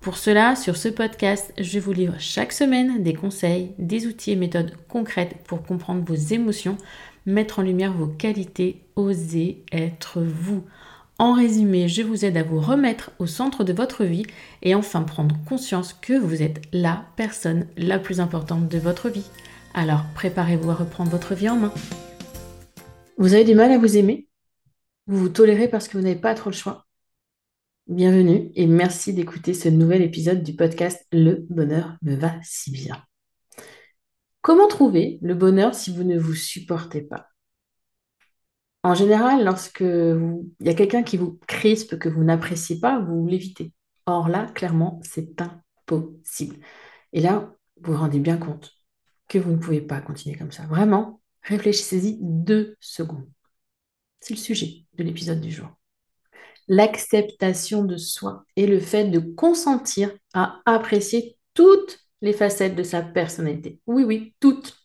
Pour 0.00 0.16
cela, 0.16 0.56
sur 0.56 0.78
ce 0.78 0.88
podcast, 0.88 1.52
je 1.58 1.78
vous 1.78 1.92
livre 1.92 2.14
chaque 2.18 2.52
semaine 2.52 3.02
des 3.02 3.12
conseils, 3.12 3.72
des 3.78 4.06
outils 4.06 4.30
et 4.30 4.36
méthodes 4.36 4.72
concrètes 4.88 5.36
pour 5.44 5.62
comprendre 5.62 6.02
vos 6.02 6.14
émotions, 6.14 6.78
mettre 7.26 7.58
en 7.58 7.62
lumière 7.62 7.92
vos 7.92 8.06
qualités, 8.06 8.82
oser 8.96 9.62
être 9.72 10.22
vous. 10.22 10.64
En 11.18 11.34
résumé, 11.34 11.86
je 11.86 12.00
vous 12.00 12.24
aide 12.24 12.38
à 12.38 12.42
vous 12.42 12.60
remettre 12.60 13.10
au 13.18 13.26
centre 13.26 13.62
de 13.62 13.74
votre 13.74 14.04
vie 14.04 14.24
et 14.62 14.74
enfin 14.74 15.02
prendre 15.02 15.36
conscience 15.46 15.92
que 15.92 16.18
vous 16.18 16.42
êtes 16.42 16.62
la 16.72 17.04
personne 17.16 17.66
la 17.76 17.98
plus 17.98 18.20
importante 18.20 18.68
de 18.68 18.78
votre 18.78 19.10
vie. 19.10 19.28
Alors 19.74 20.04
préparez-vous 20.14 20.70
à 20.70 20.74
reprendre 20.76 21.10
votre 21.10 21.34
vie 21.34 21.50
en 21.50 21.56
main. 21.56 21.74
Vous 23.18 23.34
avez 23.34 23.44
du 23.44 23.54
mal 23.54 23.70
à 23.70 23.76
vous 23.76 23.98
aimer? 23.98 24.28
Vous 25.06 25.18
vous 25.18 25.28
tolérez 25.28 25.68
parce 25.68 25.88
que 25.88 25.98
vous 25.98 26.04
n'avez 26.04 26.18
pas 26.18 26.32
trop 26.32 26.48
le 26.48 26.56
choix? 26.56 26.86
Bienvenue 27.90 28.52
et 28.54 28.68
merci 28.68 29.12
d'écouter 29.12 29.52
ce 29.52 29.68
nouvel 29.68 30.02
épisode 30.02 30.44
du 30.44 30.54
podcast 30.54 31.04
Le 31.10 31.44
bonheur 31.50 31.96
me 32.02 32.14
va 32.14 32.34
si 32.40 32.70
bien. 32.70 33.04
Comment 34.42 34.68
trouver 34.68 35.18
le 35.22 35.34
bonheur 35.34 35.74
si 35.74 35.92
vous 35.92 36.04
ne 36.04 36.16
vous 36.16 36.34
supportez 36.34 37.00
pas? 37.00 37.30
En 38.84 38.94
général, 38.94 39.44
lorsque 39.44 39.80
il 39.80 40.44
y 40.60 40.68
a 40.68 40.74
quelqu'un 40.74 41.02
qui 41.02 41.16
vous 41.16 41.40
crispe, 41.48 41.98
que 41.98 42.08
vous 42.08 42.22
n'appréciez 42.22 42.78
pas, 42.78 43.00
vous 43.00 43.26
l'évitez. 43.26 43.72
Or 44.06 44.28
là, 44.28 44.46
clairement, 44.46 45.00
c'est 45.02 45.42
impossible. 45.42 46.58
Et 47.12 47.20
là, 47.20 47.52
vous 47.80 47.92
vous 47.92 47.98
rendez 47.98 48.20
bien 48.20 48.36
compte 48.36 48.70
que 49.26 49.38
vous 49.38 49.50
ne 49.50 49.58
pouvez 49.58 49.80
pas 49.80 50.00
continuer 50.00 50.38
comme 50.38 50.52
ça. 50.52 50.62
Vraiment, 50.68 51.20
réfléchissez-y 51.42 52.18
deux 52.20 52.76
secondes. 52.78 53.28
C'est 54.20 54.34
le 54.34 54.38
sujet 54.38 54.84
de 54.94 55.02
l'épisode 55.02 55.40
du 55.40 55.50
jour 55.50 55.79
l'acceptation 56.70 57.84
de 57.84 57.96
soi 57.96 58.44
et 58.54 58.66
le 58.68 58.78
fait 58.78 59.06
de 59.06 59.18
consentir 59.18 60.12
à 60.32 60.60
apprécier 60.64 61.36
toutes 61.52 61.98
les 62.22 62.32
facettes 62.32 62.76
de 62.76 62.84
sa 62.84 63.02
personnalité. 63.02 63.80
Oui, 63.88 64.04
oui, 64.04 64.34
toutes. 64.38 64.78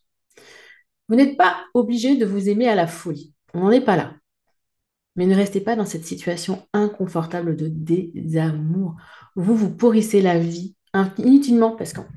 Vous 1.08 1.16
n'êtes 1.16 1.38
pas 1.38 1.64
obligé 1.76 2.18
de 2.18 2.26
vous 2.26 2.50
aimer 2.50 2.68
à 2.68 2.74
la 2.74 2.88
folie. 2.88 3.34
On 3.54 3.60
n'en 3.60 3.72
est 3.72 3.86
pas 3.86 3.96
là. 3.96 4.16
Mais 5.16 5.28
ne 5.28 5.36
restez 5.36 5.62
pas 5.62 5.76
dans 5.76 5.86
cette 5.86 6.08
situation 6.08 6.68
inconfortable 6.74 7.56
de 7.56 7.68
désamour. 7.68 8.96
Vous 9.36 9.56
vous 9.56 9.70
pourrissez 9.70 10.24
la 10.24 10.40
vie 10.40 10.76
inutilement 11.20 11.76
parce 11.76 11.94
qu'en 11.94 12.08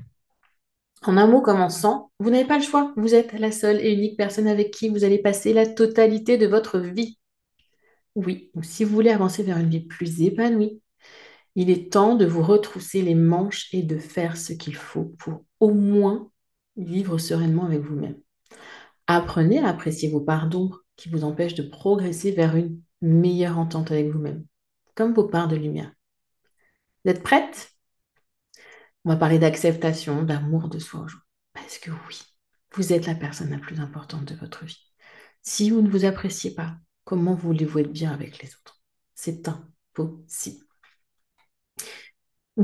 en 1.05 1.15
un 1.15 1.27
mot 1.27 1.41
comme 1.41 1.61
en 1.61 1.69
sang, 1.69 2.11
vous 2.19 2.31
n'avez 2.31 2.45
pas 2.45 2.57
le 2.57 2.63
choix. 2.63 2.91
Vous 2.97 3.13
êtes 3.13 3.33
la 3.33 3.51
seule 3.51 3.79
et 3.85 3.93
unique 3.93 4.17
personne 4.17 4.47
avec 4.47 4.71
qui 4.71 4.89
vous 4.89 5.03
allez 5.03 5.19
passer 5.19 5.53
la 5.53 5.67
totalité 5.67 6.39
de 6.39 6.47
votre 6.47 6.79
vie. 6.79 7.18
Oui, 8.15 8.51
ou 8.53 8.63
si 8.63 8.83
vous 8.83 8.93
voulez 8.93 9.11
avancer 9.11 9.43
vers 9.43 9.57
une 9.57 9.69
vie 9.69 9.85
plus 9.85 10.21
épanouie, 10.21 10.81
il 11.55 11.69
est 11.69 11.91
temps 11.91 12.15
de 12.15 12.25
vous 12.25 12.43
retrousser 12.43 13.01
les 13.01 13.15
manches 13.15 13.73
et 13.73 13.83
de 13.83 13.97
faire 13.97 14.37
ce 14.37 14.53
qu'il 14.53 14.75
faut 14.75 15.13
pour 15.17 15.45
au 15.59 15.73
moins 15.73 16.31
vivre 16.77 17.17
sereinement 17.17 17.65
avec 17.65 17.81
vous-même. 17.81 18.17
Apprenez 19.07 19.59
à 19.59 19.69
apprécier 19.69 20.09
vos 20.09 20.21
parts 20.21 20.47
d'ombre 20.47 20.81
qui 20.95 21.09
vous 21.09 21.23
empêchent 21.23 21.55
de 21.55 21.63
progresser 21.63 22.31
vers 22.31 22.55
une 22.55 22.81
meilleure 23.01 23.57
entente 23.57 23.91
avec 23.91 24.09
vous-même, 24.09 24.45
comme 24.95 25.13
vos 25.13 25.27
parts 25.27 25.47
de 25.47 25.55
lumière. 25.55 25.91
Vous 27.03 27.11
êtes 27.11 27.23
prête? 27.23 27.71
On 29.05 29.09
va 29.09 29.15
parler 29.15 29.39
d'acceptation, 29.39 30.23
d'amour 30.23 30.67
de 30.69 30.79
soi 30.79 31.01
aujourd'hui. 31.01 31.27
Parce 31.53 31.77
que 31.79 31.91
oui, 31.91 32.21
vous 32.73 32.93
êtes 32.93 33.07
la 33.07 33.15
personne 33.15 33.49
la 33.49 33.57
plus 33.57 33.79
importante 33.79 34.25
de 34.25 34.35
votre 34.35 34.65
vie. 34.65 34.91
Si 35.41 35.69
vous 35.69 35.81
ne 35.81 35.89
vous 35.89 36.05
appréciez 36.05 36.53
pas, 36.53 36.75
Comment 37.09 37.33
voulez-vous 37.33 37.79
être 37.79 37.91
bien 37.91 38.11
avec 38.11 38.39
les 38.39 38.49
autres? 38.49 38.79
C'est 39.15 39.47
impossible. 39.47 40.63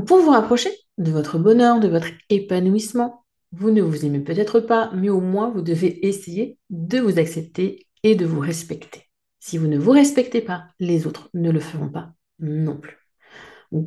Pour 0.06 0.18
vous 0.18 0.30
rapprocher 0.30 0.70
de 0.98 1.10
votre 1.10 1.36
bonheur, 1.36 1.80
de 1.80 1.88
votre 1.88 2.06
épanouissement, 2.30 3.24
vous 3.50 3.72
ne 3.72 3.82
vous 3.82 4.06
aimez 4.06 4.20
peut-être 4.20 4.60
pas, 4.60 4.92
mais 4.94 5.08
au 5.08 5.20
moins 5.20 5.50
vous 5.50 5.62
devez 5.62 6.06
essayer 6.06 6.60
de 6.70 7.00
vous 7.00 7.18
accepter 7.18 7.88
et 8.04 8.14
de 8.14 8.24
vous 8.24 8.38
respecter. 8.38 9.10
Si 9.40 9.58
vous 9.58 9.66
ne 9.66 9.78
vous 9.78 9.90
respectez 9.90 10.42
pas, 10.42 10.68
les 10.78 11.08
autres 11.08 11.28
ne 11.34 11.50
le 11.50 11.58
feront 11.58 11.88
pas 11.88 12.14
non 12.38 12.76
plus. 12.76 12.98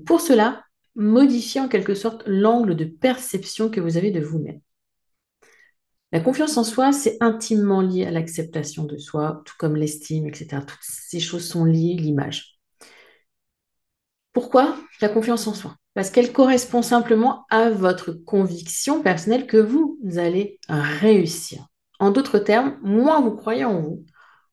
pour 0.06 0.19
cela, 0.19 0.66
modifiez 0.94 1.62
en 1.62 1.69
quelque 1.69 1.96
sorte 1.96 2.24
l'angle 2.28 2.75
de 2.75 2.84
perception 2.84 3.69
que 3.69 3.80
vous 3.80 3.96
avez 3.96 4.12
de 4.12 4.19
vous-même. 4.19 4.59
La 6.12 6.20
confiance 6.20 6.58
en 6.58 6.64
soi, 6.64 6.92
c'est 6.92 7.18
intimement 7.22 7.81
lié 7.81 8.06
à 8.06 8.12
l'acceptation 8.12 8.86
de 8.86 8.97
soi, 8.97 9.44
tout 9.46 9.53
comme 9.59 9.75
l'estime, 9.75 10.28
etc. 10.28 10.62
Toutes 10.66 10.80
ces 10.81 11.20
choses 11.20 11.47
sont 11.47 11.66
liées, 11.66 11.94
l'image. 11.94 12.59
Pourquoi 14.34 14.75
la 15.02 15.09
confiance 15.09 15.46
en 15.48 15.53
soi? 15.53 15.75
Parce 15.94 16.09
qu'elle 16.09 16.31
correspond 16.31 16.81
simplement 16.81 17.46
à 17.50 17.69
votre 17.69 18.12
conviction 18.12 19.03
personnelle 19.03 19.46
que 19.46 19.58
vous 19.58 20.00
allez 20.18 20.59
réussir. 20.68 21.68
En 22.00 22.12
d'autres 22.12 22.40
termes, 22.40 22.78
moins 22.81 23.22
vous 23.22 23.36
croyez 23.36 23.66
en 23.66 23.81
vous, 23.81 24.06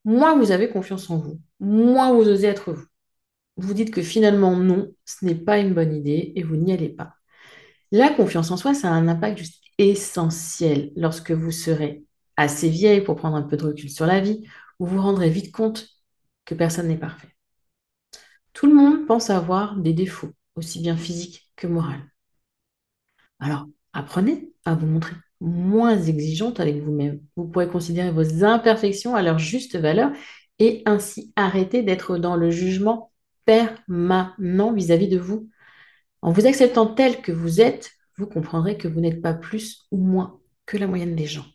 moins 0.05 0.37
vous 0.37 0.51
avez 0.51 0.69
confiance 0.69 1.09
en 1.09 1.19
vous, 1.19 1.41
moins 1.61 2.13
vous 2.13 2.29
osez 2.29 2.47
être 2.49 2.73
vous. 2.73 2.87
Vous 3.57 3.73
dites 3.73 3.93
que 3.93 4.03
finalement 4.03 4.57
non, 4.57 4.93
ce 5.07 5.25
n'est 5.25 5.35
pas 5.35 5.59
une 5.59 5.73
bonne 5.73 5.95
idée 5.95 6.33
et 6.37 6.43
vous 6.43 6.57
n'y 6.57 6.73
allez 6.73 6.91
pas. 6.91 7.15
La 7.93 8.11
confiance 8.11 8.51
en 8.51 8.57
soi, 8.57 8.75
ça 8.75 8.89
a 8.89 8.93
un 8.93 9.09
impact 9.09 9.39
juste 9.39 9.63
essentiel 9.79 10.93
lorsque 10.97 11.33
vous 11.33 11.51
serez 11.51 12.05
assez 12.37 12.69
vieille 12.69 13.03
pour 13.03 13.17
prendre 13.17 13.37
un 13.37 13.43
peu 13.43 13.57
de 13.57 13.65
recul 13.65 13.91
sur 13.91 14.07
la 14.07 14.21
vie, 14.21 14.47
vous 14.79 14.87
vous 14.87 15.03
rendrez 15.03 15.31
vite 15.31 15.53
compte 15.53 15.89
que 16.45 16.55
personne 16.55 16.89
n'est 16.89 16.99
parfait. 16.99 17.35
Tout 18.53 18.67
le 18.67 18.75
monde 18.75 19.07
pense 19.07 19.31
avoir 19.31 19.77
des 19.77 19.93
défauts, 19.93 20.33
aussi 20.55 20.81
bien 20.81 20.97
physiques 20.97 21.51
que 21.57 21.67
moraux. 21.67 21.93
Alors, 23.39 23.67
apprenez 23.93 24.53
à 24.65 24.75
vous 24.75 24.87
montrer 24.87 25.15
moins 25.41 26.01
exigeante 26.01 26.61
avec 26.61 26.83
vous-même. 26.83 27.21
Vous 27.37 27.47
pourrez 27.47 27.69
considérer 27.69 28.11
vos 28.11 28.45
imperfections 28.45 29.15
à 29.15 29.23
leur 29.23 29.39
juste 29.39 29.77
valeur 29.77 30.11
et 30.59 30.83
ainsi 30.87 31.33
arrêter 31.37 31.83
d'être 31.83 32.17
dans 32.19 32.37
le 32.37 32.51
jugement 32.51 33.13
permanent 33.45 34.73
vis-à-vis 34.73 35.09
de 35.09 35.19
vous. 35.19 35.51
En 36.23 36.33
vous 36.33 36.47
acceptant 36.47 36.87
tel 36.87 37.21
que 37.21 37.33
vous 37.33 37.61
êtes, 37.61 37.96
vous 38.17 38.27
comprendrez 38.27 38.79
que 38.79 38.89
vous 38.89 39.01
n'êtes 39.01 39.23
pas 39.23 39.35
plus 39.35 39.87
ou 39.91 39.99
moins 39.99 40.41
que 40.67 40.77
la 40.77 40.87
moyenne 40.87 41.17
des 41.17 41.27
gens. 41.27 41.47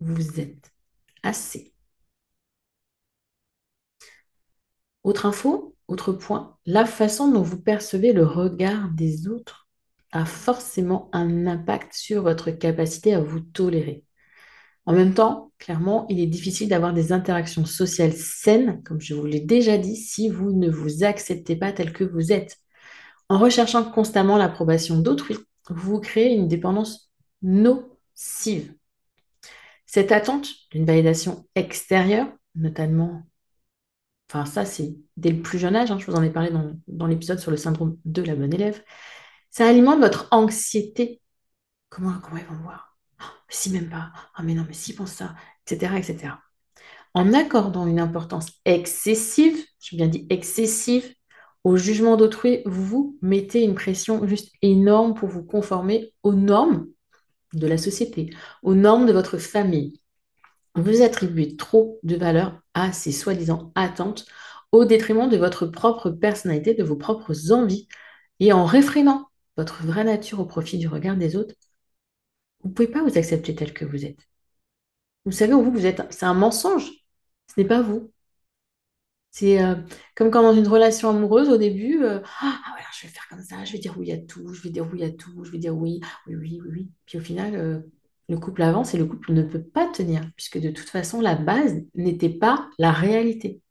Vous 0.00 0.40
êtes 0.40 0.72
assez. 1.22 1.74
Autre 5.04 5.26
info, 5.26 5.76
autre 5.88 6.12
point, 6.12 6.56
la 6.64 6.84
façon 6.84 7.30
dont 7.30 7.42
vous 7.42 7.60
percevez 7.60 8.12
le 8.12 8.24
regard 8.24 8.90
des 8.90 9.28
autres 9.28 9.68
a 10.12 10.24
forcément 10.24 11.08
un 11.12 11.46
impact 11.46 11.94
sur 11.94 12.22
votre 12.22 12.50
capacité 12.50 13.14
à 13.14 13.20
vous 13.20 13.40
tolérer. 13.40 14.04
En 14.84 14.92
même 14.92 15.14
temps, 15.14 15.52
clairement, 15.58 16.06
il 16.08 16.20
est 16.20 16.26
difficile 16.26 16.68
d'avoir 16.68 16.92
des 16.92 17.12
interactions 17.12 17.64
sociales 17.64 18.12
saines, 18.12 18.82
comme 18.84 19.00
je 19.00 19.14
vous 19.14 19.26
l'ai 19.26 19.40
déjà 19.40 19.78
dit, 19.78 19.96
si 19.96 20.28
vous 20.28 20.52
ne 20.52 20.70
vous 20.70 21.04
acceptez 21.04 21.56
pas 21.56 21.72
tel 21.72 21.92
que 21.92 22.04
vous 22.04 22.32
êtes. 22.32 22.58
En 23.28 23.38
recherchant 23.38 23.84
constamment 23.84 24.36
l'approbation 24.36 24.98
d'autrui, 24.98 25.36
vous 25.68 26.00
créez 26.00 26.34
une 26.34 26.48
dépendance 26.48 27.12
nocive. 27.42 28.74
Cette 29.86 30.12
attente 30.12 30.48
d'une 30.70 30.86
validation 30.86 31.46
extérieure, 31.54 32.28
notamment, 32.54 33.22
enfin 34.30 34.46
ça 34.46 34.64
c'est 34.64 34.96
dès 35.16 35.30
le 35.30 35.42
plus 35.42 35.58
jeune 35.58 35.76
âge, 35.76 35.90
hein, 35.90 35.98
je 35.98 36.06
vous 36.06 36.16
en 36.16 36.22
ai 36.22 36.30
parlé 36.30 36.50
dans, 36.86 37.06
l'épisode 37.06 37.38
sur 37.38 37.50
le 37.50 37.56
syndrome 37.56 37.98
de 38.04 38.22
la 38.22 38.34
bonne 38.34 38.54
élève, 38.54 38.82
ça 39.50 39.68
alimente 39.68 40.00
votre 40.00 40.28
anxiété. 40.30 41.20
Comment, 41.90 42.18
comment 42.20 42.38
ils 42.38 42.46
vont 42.46 42.62
voir? 42.62 42.96
Oh, 43.20 43.24
Si 43.48 43.70
même 43.70 43.90
pas, 43.90 44.12
ah 44.34 44.42
mais 44.42 44.54
non, 44.54 44.64
mais 44.66 44.74
si 44.74 44.94
pense 44.94 45.12
ça, 45.12 45.34
etc., 45.66 45.98
etc. 45.98 46.34
En 47.14 47.34
accordant 47.34 47.86
une 47.86 48.00
importance 48.00 48.50
excessive, 48.64 49.62
j'ai 49.78 49.96
bien 49.98 50.08
dit 50.08 50.26
excessive, 50.30 51.14
au 51.64 51.76
jugement 51.76 52.16
d'autrui, 52.16 52.62
vous 52.66 53.18
mettez 53.22 53.62
une 53.62 53.74
pression 53.74 54.26
juste 54.26 54.52
énorme 54.62 55.14
pour 55.14 55.28
vous 55.28 55.44
conformer 55.44 56.12
aux 56.22 56.34
normes 56.34 56.88
de 57.54 57.66
la 57.66 57.78
société, 57.78 58.30
aux 58.62 58.74
normes 58.74 59.06
de 59.06 59.12
votre 59.12 59.38
famille. 59.38 60.00
Vous 60.74 61.02
attribuez 61.02 61.56
trop 61.56 62.00
de 62.02 62.16
valeur 62.16 62.60
à 62.74 62.92
ces 62.92 63.12
soi-disant 63.12 63.72
attentes 63.74 64.26
au 64.72 64.84
détriment 64.84 65.28
de 65.28 65.36
votre 65.36 65.66
propre 65.66 66.10
personnalité, 66.10 66.74
de 66.74 66.82
vos 66.82 66.96
propres 66.96 67.52
envies, 67.52 67.88
et 68.40 68.52
en 68.52 68.64
réfrénant 68.64 69.28
votre 69.56 69.82
vraie 69.84 70.04
nature 70.04 70.40
au 70.40 70.46
profit 70.46 70.78
du 70.78 70.88
regard 70.88 71.16
des 71.16 71.36
autres, 71.36 71.54
vous 72.62 72.70
ne 72.70 72.74
pouvez 72.74 72.88
pas 72.88 73.02
vous 73.02 73.18
accepter 73.18 73.54
tel 73.54 73.72
que 73.74 73.84
vous 73.84 74.04
êtes. 74.04 74.18
Vous 75.24 75.32
savez, 75.32 75.52
vous, 75.52 75.70
vous 75.72 75.86
êtes, 75.86 76.02
c'est 76.12 76.26
un 76.26 76.34
mensonge. 76.34 76.90
Ce 77.48 77.60
n'est 77.60 77.66
pas 77.66 77.82
vous. 77.82 78.12
C'est 79.32 79.62
euh, 79.62 79.76
comme 80.14 80.30
quand 80.30 80.42
dans 80.42 80.54
une 80.54 80.68
relation 80.68 81.08
amoureuse, 81.10 81.48
au 81.48 81.56
début, 81.56 82.04
euh, 82.04 82.20
ah 82.42 82.60
voilà, 82.68 82.86
je 82.94 83.06
vais 83.06 83.12
faire 83.12 83.26
comme 83.30 83.42
ça, 83.42 83.64
je 83.64 83.72
vais 83.72 83.78
dire 83.78 83.94
oui 83.98 84.12
à 84.12 84.18
tout, 84.18 84.52
je 84.52 84.62
vais 84.62 84.70
dire 84.70 84.86
oui 84.92 85.02
à 85.04 85.10
tout, 85.10 85.44
je 85.44 85.50
vais 85.50 85.58
dire 85.58 85.74
oui, 85.74 86.00
oui, 86.26 86.34
oui, 86.36 86.60
oui, 86.62 86.70
oui. 86.70 86.90
Puis 87.06 87.18
au 87.18 87.22
final, 87.22 87.54
euh, 87.56 87.80
le 88.28 88.38
couple 88.38 88.62
avance 88.62 88.94
et 88.94 88.98
le 88.98 89.06
couple 89.06 89.32
ne 89.32 89.42
peut 89.42 89.62
pas 89.62 89.88
tenir, 89.88 90.30
puisque 90.36 90.58
de 90.60 90.70
toute 90.70 90.90
façon, 90.90 91.20
la 91.22 91.34
base 91.34 91.80
n'était 91.94 92.28
pas 92.28 92.68
la 92.78 92.92
réalité. 92.92 93.62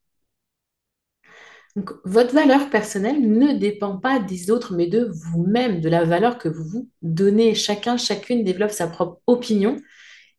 Donc, 1.75 1.91
votre 2.03 2.33
valeur 2.33 2.69
personnelle 2.69 3.21
ne 3.21 3.53
dépend 3.57 3.97
pas 3.97 4.19
des 4.19 4.51
autres, 4.51 4.73
mais 4.75 4.87
de 4.87 5.09
vous-même, 5.13 5.79
de 5.79 5.89
la 5.89 6.03
valeur 6.03 6.37
que 6.37 6.49
vous 6.49 6.63
vous 6.65 6.89
donnez. 7.01 7.55
Chacun, 7.55 7.95
chacune 7.97 8.43
développe 8.43 8.71
sa 8.71 8.87
propre 8.87 9.21
opinion, 9.27 9.77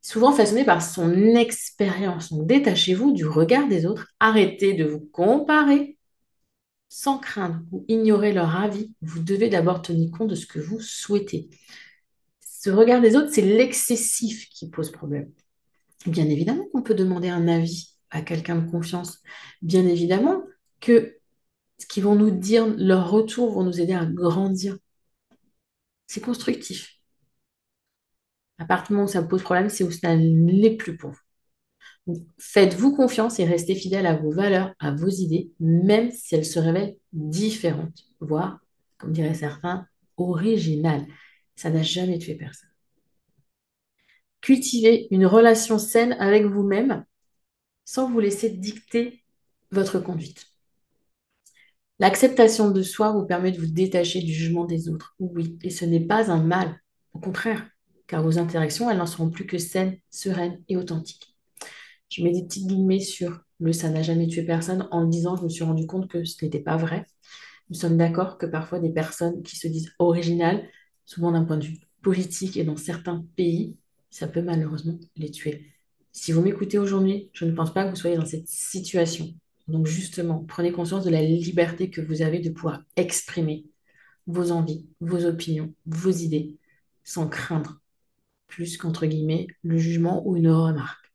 souvent 0.02 0.32
façonnée 0.32 0.64
par 0.64 0.82
son 0.82 1.12
expérience. 1.36 2.32
Donc, 2.32 2.46
détachez-vous 2.46 3.12
du 3.12 3.24
regard 3.26 3.68
des 3.68 3.86
autres, 3.86 4.08
arrêtez 4.20 4.74
de 4.74 4.84
vous 4.84 5.00
comparer 5.00 5.96
sans 6.88 7.18
craindre 7.18 7.60
ou 7.70 7.86
ignorer 7.88 8.32
leur 8.32 8.54
avis. 8.56 8.92
Vous 9.00 9.20
devez 9.20 9.48
d'abord 9.48 9.80
tenir 9.80 10.10
compte 10.10 10.28
de 10.28 10.34
ce 10.34 10.46
que 10.46 10.58
vous 10.58 10.80
souhaitez. 10.80 11.48
Ce 12.40 12.68
regard 12.68 13.00
des 13.00 13.16
autres, 13.16 13.32
c'est 13.32 13.42
l'excessif 13.42 14.48
qui 14.50 14.68
pose 14.68 14.92
problème. 14.92 15.32
Bien 16.06 16.28
évidemment 16.28 16.66
qu'on 16.72 16.82
peut 16.82 16.94
demander 16.94 17.28
un 17.28 17.48
avis 17.48 17.96
à 18.10 18.22
quelqu'un 18.22 18.56
de 18.56 18.70
confiance. 18.70 19.22
Bien 19.62 19.86
évidemment 19.86 20.42
que 20.80 21.16
ce 21.78 21.86
qu'ils 21.86 22.02
vont 22.02 22.14
nous 22.14 22.30
dire, 22.30 22.66
leur 22.76 23.10
retour 23.10 23.52
vont 23.52 23.64
nous 23.64 23.80
aider 23.80 23.94
à 23.94 24.04
grandir. 24.04 24.76
C'est 26.06 26.20
constructif. 26.20 26.91
À 28.62 28.64
partir 28.64 28.88
du 28.88 28.92
moment 28.94 29.06
où 29.06 29.10
ça 29.10 29.24
pose 29.24 29.42
problème, 29.42 29.68
c'est 29.68 29.82
où 29.82 29.90
ça 29.90 30.14
ne 30.16 30.52
l'est 30.52 30.76
plus 30.76 30.96
pour 30.96 31.10
vous. 32.06 32.26
Faites-vous 32.38 32.94
confiance 32.94 33.40
et 33.40 33.44
restez 33.44 33.74
fidèle 33.74 34.06
à 34.06 34.14
vos 34.14 34.30
valeurs, 34.30 34.72
à 34.78 34.92
vos 34.92 35.08
idées, 35.08 35.50
même 35.58 36.12
si 36.12 36.36
elles 36.36 36.44
se 36.44 36.60
révèlent 36.60 36.94
différentes, 37.12 38.04
voire, 38.20 38.60
comme 38.98 39.12
diraient 39.12 39.34
certains, 39.34 39.88
originales. 40.16 41.04
Ça 41.56 41.70
n'a 41.70 41.82
jamais 41.82 42.18
tué 42.18 42.36
personne. 42.36 42.70
Cultivez 44.42 45.08
une 45.10 45.26
relation 45.26 45.80
saine 45.80 46.12
avec 46.20 46.44
vous-même 46.44 47.04
sans 47.84 48.08
vous 48.08 48.20
laisser 48.20 48.48
dicter 48.48 49.24
votre 49.72 49.98
conduite. 49.98 50.46
L'acceptation 51.98 52.70
de 52.70 52.82
soi 52.82 53.10
vous 53.10 53.26
permet 53.26 53.50
de 53.50 53.58
vous 53.58 53.66
détacher 53.66 54.22
du 54.22 54.32
jugement 54.32 54.66
des 54.66 54.88
autres. 54.88 55.16
Oui, 55.18 55.58
et 55.64 55.70
ce 55.70 55.84
n'est 55.84 56.06
pas 56.06 56.30
un 56.30 56.40
mal. 56.44 56.80
Au 57.12 57.18
contraire, 57.18 57.68
car 58.12 58.22
vos 58.22 58.38
interactions, 58.38 58.90
elles 58.90 58.98
n'en 58.98 59.06
seront 59.06 59.30
plus 59.30 59.46
que 59.46 59.56
saines, 59.56 59.96
sereines 60.10 60.62
et 60.68 60.76
authentiques. 60.76 61.34
Je 62.10 62.22
mets 62.22 62.30
des 62.30 62.44
petites 62.44 62.66
guillemets 62.66 63.00
sur 63.00 63.40
le 63.58 63.72
ça 63.72 63.88
n'a 63.88 64.02
jamais 64.02 64.26
tué 64.26 64.42
personne 64.42 64.86
en 64.90 65.06
disant 65.06 65.34
je 65.36 65.44
me 65.44 65.48
suis 65.48 65.64
rendu 65.64 65.86
compte 65.86 66.10
que 66.10 66.22
ce 66.22 66.44
n'était 66.44 66.60
pas 66.60 66.76
vrai. 66.76 67.06
Nous 67.70 67.74
sommes 67.74 67.96
d'accord 67.96 68.36
que 68.36 68.44
parfois 68.44 68.80
des 68.80 68.90
personnes 68.90 69.42
qui 69.42 69.56
se 69.56 69.66
disent 69.66 69.94
originales, 69.98 70.68
souvent 71.06 71.32
d'un 71.32 71.44
point 71.44 71.56
de 71.56 71.64
vue 71.64 71.78
politique 72.02 72.58
et 72.58 72.64
dans 72.64 72.76
certains 72.76 73.24
pays, 73.34 73.78
ça 74.10 74.28
peut 74.28 74.42
malheureusement 74.42 74.98
les 75.16 75.30
tuer. 75.30 75.72
Si 76.12 76.32
vous 76.32 76.42
m'écoutez 76.42 76.76
aujourd'hui, 76.76 77.30
je 77.32 77.46
ne 77.46 77.52
pense 77.52 77.72
pas 77.72 77.86
que 77.86 77.90
vous 77.90 77.96
soyez 77.96 78.16
dans 78.16 78.26
cette 78.26 78.46
situation. 78.46 79.32
Donc 79.68 79.86
justement, 79.86 80.44
prenez 80.46 80.70
conscience 80.70 81.06
de 81.06 81.10
la 81.10 81.22
liberté 81.22 81.88
que 81.88 82.02
vous 82.02 82.20
avez 82.20 82.40
de 82.40 82.50
pouvoir 82.50 82.82
exprimer 82.96 83.64
vos 84.26 84.52
envies, 84.52 84.86
vos 85.00 85.24
opinions, 85.24 85.72
vos 85.86 86.10
idées, 86.10 86.58
sans 87.04 87.26
craindre 87.26 87.81
plus 88.52 88.76
qu'entre 88.76 89.06
guillemets 89.06 89.46
le 89.62 89.78
jugement 89.78 90.22
ou 90.26 90.36
une 90.36 90.50
remarque. 90.50 91.10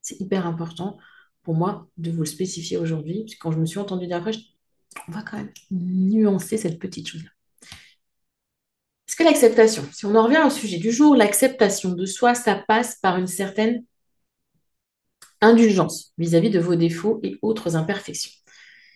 C'est 0.00 0.18
hyper 0.20 0.46
important 0.46 0.96
pour 1.42 1.54
moi 1.54 1.86
de 1.98 2.10
vous 2.10 2.20
le 2.20 2.26
spécifier 2.26 2.78
aujourd'hui, 2.78 3.24
parce 3.24 3.34
que 3.34 3.38
quand 3.40 3.52
je 3.52 3.58
me 3.58 3.66
suis 3.66 3.78
entendue 3.78 4.06
dire 4.06 4.16
après, 4.16 4.32
on 5.06 5.12
va 5.12 5.22
quand 5.22 5.36
même 5.36 5.52
nuancer 5.70 6.56
cette 6.56 6.78
petite 6.78 7.08
chose-là. 7.08 7.30
Est-ce 9.06 9.16
que 9.16 9.22
l'acceptation, 9.24 9.84
si 9.92 10.06
on 10.06 10.14
en 10.14 10.24
revient 10.24 10.42
au 10.46 10.50
sujet 10.50 10.78
du 10.78 10.90
jour, 10.90 11.14
l'acceptation 11.14 11.92
de 11.92 12.06
soi, 12.06 12.34
ça 12.34 12.54
passe 12.54 12.96
par 12.96 13.18
une 13.18 13.26
certaine 13.26 13.84
indulgence 15.42 16.14
vis-à-vis 16.16 16.50
de 16.50 16.60
vos 16.60 16.76
défauts 16.76 17.20
et 17.22 17.36
autres 17.42 17.76
imperfections. 17.76 18.32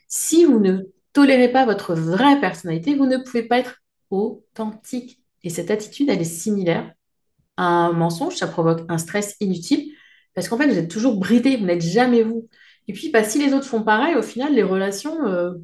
Si 0.09 0.47
vous 0.47 0.61
ne 0.61 0.79
tolérez 1.13 1.53
pas 1.53 1.67
votre 1.67 1.95
vraie 1.95 2.41
personnalité, 2.41 2.95
vous 2.95 3.07
ne 3.07 3.19
pouvez 3.19 3.43
pas 3.43 3.59
être 3.59 3.83
authentique. 4.09 5.21
Et 5.43 5.51
cette 5.51 5.71
attitude, 5.71 6.09
elle 6.09 6.23
est 6.23 6.25
similaire 6.25 6.95
un 7.57 7.93
mensonge, 7.93 8.37
ça 8.37 8.47
provoque 8.47 8.83
un 8.89 8.99
stress 8.99 9.37
inutile, 9.41 9.93
parce 10.35 10.49
qu'en 10.49 10.59
fait, 10.59 10.67
vous 10.67 10.79
êtes 10.79 10.91
toujours 10.91 11.17
bridé, 11.19 11.57
vous 11.57 11.65
n'êtes 11.65 11.83
jamais 11.83 12.23
vous. 12.23 12.49
Et 12.89 12.93
puis, 12.93 13.11
bah, 13.11 13.25
si 13.25 13.39
les 13.39 13.55
autres 13.55 13.67
font 13.67 13.83
pareil, 13.83 14.15
au 14.15 14.23
final, 14.23 14.55
les 14.55 14.63
relations, 14.63 15.27
il 15.27 15.33
euh, 15.33 15.55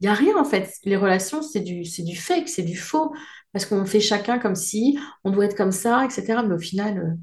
n'y 0.00 0.08
a 0.08 0.14
rien 0.14 0.36
en 0.36 0.44
fait. 0.44 0.70
Les 0.84 0.96
relations, 0.96 1.42
c'est 1.42 1.60
du, 1.60 1.82
du 1.82 2.16
fake, 2.16 2.48
c'est 2.48 2.62
du 2.62 2.76
faux, 2.76 3.12
parce 3.52 3.66
qu'on 3.66 3.86
fait 3.86 4.00
chacun 4.00 4.38
comme 4.38 4.54
si 4.54 4.98
on 5.24 5.30
doit 5.30 5.46
être 5.46 5.56
comme 5.56 5.72
ça, 5.72 6.04
etc. 6.04 6.42
Mais 6.46 6.54
au 6.54 6.58
final, 6.58 6.98
euh, 6.98 7.14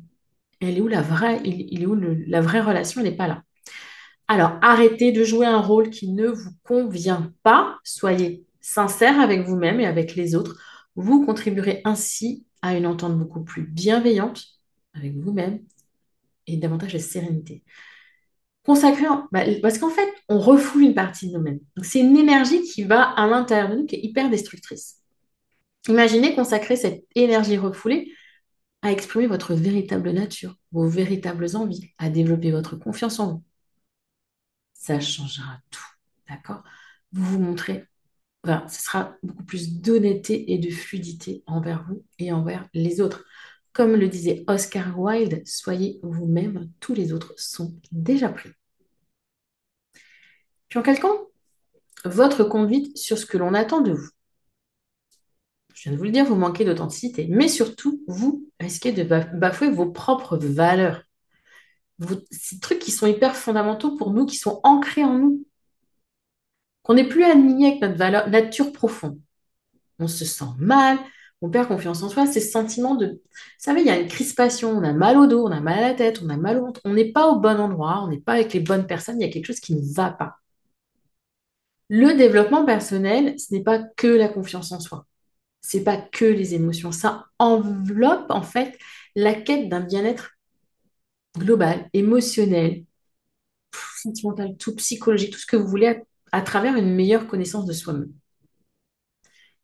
elle 0.62 0.78
est 0.78 0.81
où 0.81 0.88
la 0.88 1.02
vraie, 1.02 1.42
il, 1.44 1.81
est 1.81 1.86
où 1.86 1.96
la 1.96 2.42
vraie 2.42 2.62
relation 2.62 3.02
Elle 3.02 3.10
n'est 3.10 3.16
pas 3.16 3.28
là. 3.28 3.44
Alors, 4.28 4.58
arrêtez 4.62 5.12
de 5.12 5.24
jouer 5.24 5.46
un 5.46 5.60
rôle 5.60 5.90
qui 5.90 6.10
ne 6.10 6.28
vous 6.28 6.52
convient 6.63 7.34
pas. 7.44 7.78
Soyez 7.84 8.46
sincère 8.62 9.19
avec 9.19 9.42
vous-même 9.42 9.80
et 9.81 9.86
avec 9.86 10.16
les 10.16 10.36
autres. 10.36 10.58
Vous 10.96 11.25
contribuerez 11.25 11.81
ainsi 11.84 12.46
à 12.62 12.75
une 12.75 12.86
entente 12.86 13.18
beaucoup 13.18 13.44
plus 13.44 13.63
bienveillante 13.63 14.46
avec 14.94 15.16
vous-même 15.18 15.63
et 16.48 16.58
davantage 16.58 16.94
de 16.94 17.00
sérénité. 17.00 17.63
Consacrer, 18.63 19.08
bah, 19.32 19.44
parce 19.62 19.80
qu'en 19.80 19.89
fait, 19.89 20.10
on 20.30 20.39
refoule 20.39 20.84
une 20.84 20.94
partie 20.94 21.27
de 21.30 21.38
nous-mêmes. 21.38 21.60
c'est 21.82 22.00
une 22.00 22.18
énergie 22.18 22.62
qui 22.62 22.84
va 22.84 23.03
à 23.03 23.25
l'intérieur 23.27 23.70
de 23.70 23.75
nous 23.77 23.86
qui 23.86 23.96
est 23.96 24.03
hyper 24.03 24.30
destructrice. 24.30 25.01
Imaginez 25.88 26.36
consacrer 26.36 26.75
cette 26.75 27.06
énergie 27.15 27.58
refoulée 27.58 28.13
à 28.84 28.91
exprimer 28.91 29.27
votre 29.27 29.53
véritable 29.56 30.12
nature, 30.12 30.56
vos 30.72 30.88
véritables 30.88 31.56
envies, 31.56 31.91
à 31.98 32.10
développer 32.10 32.51
votre 32.51 32.75
confiance 32.75 33.20
en 33.20 33.34
vous. 33.34 33.44
Ça 34.74 35.00
changera 35.00 35.60
tout, 35.70 35.86
d'accord? 36.30 36.63
Vous 37.12 37.24
vous 37.24 37.39
montrez, 37.39 37.86
ce 38.45 38.81
sera 38.81 39.15
beaucoup 39.24 39.43
plus 39.43 39.79
d'honnêteté 39.79 40.51
et 40.51 40.57
de 40.57 40.69
fluidité 40.69 41.43
envers 41.45 41.86
vous 41.88 42.03
et 42.19 42.31
envers 42.31 42.67
les 42.74 43.01
autres. 43.01 43.24
Comme 43.74 43.95
le 43.95 44.10
disait 44.10 44.43
Oscar 44.48 45.00
Wilde, 45.00 45.43
soyez 45.45 46.00
vous-même, 46.03 46.69
tous 46.79 46.93
les 46.93 47.13
autres 47.13 47.33
sont 47.38 47.74
déjà 47.91 48.29
pris. 48.29 48.50
Puis 50.69 50.79
en 50.79 50.81
calquant 50.81 51.27
votre 52.03 52.43
conduite 52.43 52.98
sur 52.98 53.17
ce 53.17 53.25
que 53.25 53.38
l'on 53.38 53.53
attend 53.53 53.81
de 53.81 53.93
vous, 53.93 54.10
je 55.81 55.89
viens 55.89 55.93
de 55.93 55.98
vous 55.98 56.03
le 56.03 56.12
dire, 56.12 56.25
vous 56.25 56.36
manquez 56.36 56.63
d'authenticité. 56.63 57.27
Mais 57.27 57.48
surtout, 57.48 58.03
vous 58.07 58.48
risquez 58.60 58.91
de 58.91 59.03
bafouer 59.03 59.71
vos 59.71 59.91
propres 59.91 60.38
valeurs. 60.38 61.03
ces 62.29 62.60
trucs 62.60 62.77
qui 62.77 62.91
sont 62.91 63.07
hyper 63.07 63.36
fondamentaux 63.36 63.98
pour 63.98 64.13
nous, 64.13 64.27
qui 64.27 64.36
sont 64.36 64.60
ancrés 64.63 65.03
en 65.03 65.17
nous. 65.17 65.43
Qu'on 66.83 66.95
n'est 66.95 67.07
plus 67.07 67.23
aligné 67.23 67.69
avec 67.69 67.81
notre 67.81 67.97
valeur, 67.97 68.29
nature 68.29 68.71
profonde. 68.71 69.19
On 70.00 70.07
se 70.07 70.25
sent 70.25 70.45
mal, 70.57 70.97
on 71.41 71.50
perd 71.50 71.67
confiance 71.67 72.03
en 72.03 72.09
soi, 72.09 72.25
ces 72.25 72.39
sentiments 72.39 72.95
de... 72.95 73.07
Vous 73.07 73.19
savez, 73.59 73.81
il 73.81 73.88
y 73.88 73.91
a 73.91 74.00
une 74.00 74.07
crispation, 74.07 74.71
on 74.71 74.83
a 74.83 74.93
mal 74.93 75.17
au 75.17 75.27
dos, 75.27 75.45
on 75.47 75.51
a 75.51 75.59
mal 75.59 75.79
à 75.79 75.89
la 75.89 75.93
tête, 75.93 76.21
on 76.23 76.29
a 76.29 76.38
mal 76.38 76.57
au 76.57 76.65
ventre, 76.65 76.81
on 76.85 76.93
n'est 76.93 77.11
pas 77.11 77.27
au 77.27 77.39
bon 77.39 77.59
endroit, 77.59 78.01
on 78.03 78.07
n'est 78.07 78.19
pas 78.19 78.33
avec 78.33 78.53
les 78.53 78.59
bonnes 78.59 78.88
personnes, 78.88 79.19
il 79.19 79.25
y 79.25 79.29
a 79.29 79.31
quelque 79.31 79.45
chose 79.47 79.59
qui 79.59 79.75
ne 79.75 79.93
va 79.93 80.09
pas. 80.11 80.38
Le 81.89 82.13
développement 82.17 82.65
personnel, 82.65 83.39
ce 83.39 83.53
n'est 83.53 83.63
pas 83.63 83.79
que 83.79 84.07
la 84.07 84.29
confiance 84.29 84.71
en 84.71 84.79
soi 84.79 85.05
c'est 85.61 85.83
pas 85.83 85.97
que 85.97 86.25
les 86.25 86.53
émotions. 86.53 86.91
Ça 86.91 87.27
enveloppe 87.39 88.29
en 88.29 88.41
fait 88.41 88.77
la 89.15 89.33
quête 89.33 89.69
d'un 89.69 89.81
bien-être 89.81 90.31
global, 91.38 91.89
émotionnel, 91.93 92.85
sentimental, 93.95 94.57
tout 94.57 94.75
psychologique, 94.75 95.33
tout 95.33 95.39
ce 95.39 95.45
que 95.45 95.55
vous 95.55 95.67
voulez 95.67 96.01
travers 96.39 96.77
une 96.77 96.95
meilleure 96.95 97.27
connaissance 97.27 97.65
de 97.65 97.73
soi-même. 97.73 98.13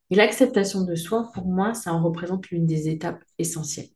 Et 0.09 0.15
l'acceptation 0.15 0.83
de 0.83 0.95
soi, 0.95 1.31
pour 1.33 1.45
moi, 1.45 1.73
ça 1.73 1.93
en 1.93 2.03
représente 2.03 2.49
l'une 2.49 2.65
des 2.65 2.89
étapes 2.89 3.23
essentielles. 3.37 3.89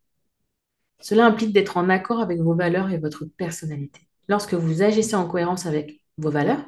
Cela 1.01 1.25
implique 1.25 1.53
d'être 1.53 1.77
en 1.77 1.89
accord 1.89 2.21
avec 2.21 2.39
vos 2.39 2.55
valeurs 2.55 2.89
et 2.91 2.97
votre 2.97 3.25
personnalité. 3.25 4.07
lorsque 4.27 4.53
vous 4.53 4.81
agissez 4.81 5.15
en 5.15 5.27
cohérence 5.27 5.65
avec 5.65 6.01
vos 6.17 6.29
valeurs, 6.29 6.63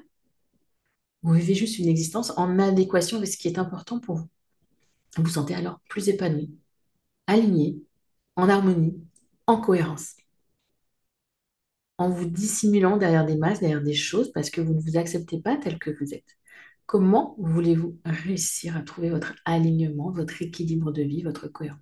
vous 1.21 1.33
vivez 1.33 1.55
juste 1.55 1.79
une 1.79 1.87
existence 1.87 2.33
en 2.37 2.59
adéquation 2.59 3.17
avec 3.17 3.29
ce 3.29 3.37
qui 3.37 3.47
est 3.47 3.57
important 3.57 3.99
pour 3.99 4.15
vous. 4.17 4.27
Vous 5.15 5.23
vous 5.23 5.29
sentez 5.29 5.55
alors 5.55 5.79
plus 5.87 6.09
épanoui, 6.09 6.51
aligné, 7.27 7.77
en 8.35 8.49
harmonie, 8.49 8.97
en 9.47 9.61
cohérence. 9.61 10.15
En 11.97 12.09
vous 12.09 12.25
dissimulant 12.25 12.97
derrière 12.97 13.25
des 13.25 13.37
masques, 13.37 13.61
derrière 13.61 13.83
des 13.83 13.93
choses, 13.93 14.31
parce 14.31 14.49
que 14.49 14.61
vous 14.61 14.73
ne 14.73 14.81
vous 14.81 14.97
acceptez 14.97 15.39
pas 15.39 15.57
tel 15.57 15.77
que 15.77 15.91
vous 15.91 16.13
êtes. 16.13 16.37
Comment 16.85 17.35
voulez-vous 17.37 17.97
réussir 18.05 18.75
à 18.75 18.81
trouver 18.81 19.09
votre 19.09 19.35
alignement, 19.45 20.11
votre 20.11 20.41
équilibre 20.41 20.91
de 20.91 21.03
vie, 21.03 21.23
votre 21.23 21.47
cohérence? 21.47 21.79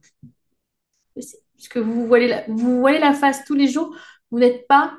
Puisque 1.14 1.78
vous 1.78 2.08
voyez, 2.08 2.28
la, 2.28 2.46
vous 2.48 2.80
voyez 2.80 3.00
la 3.00 3.14
face 3.14 3.44
tous 3.46 3.56
les 3.56 3.68
jours, 3.68 3.96
vous 4.30 4.40
n'êtes 4.40 4.68
pas 4.68 4.98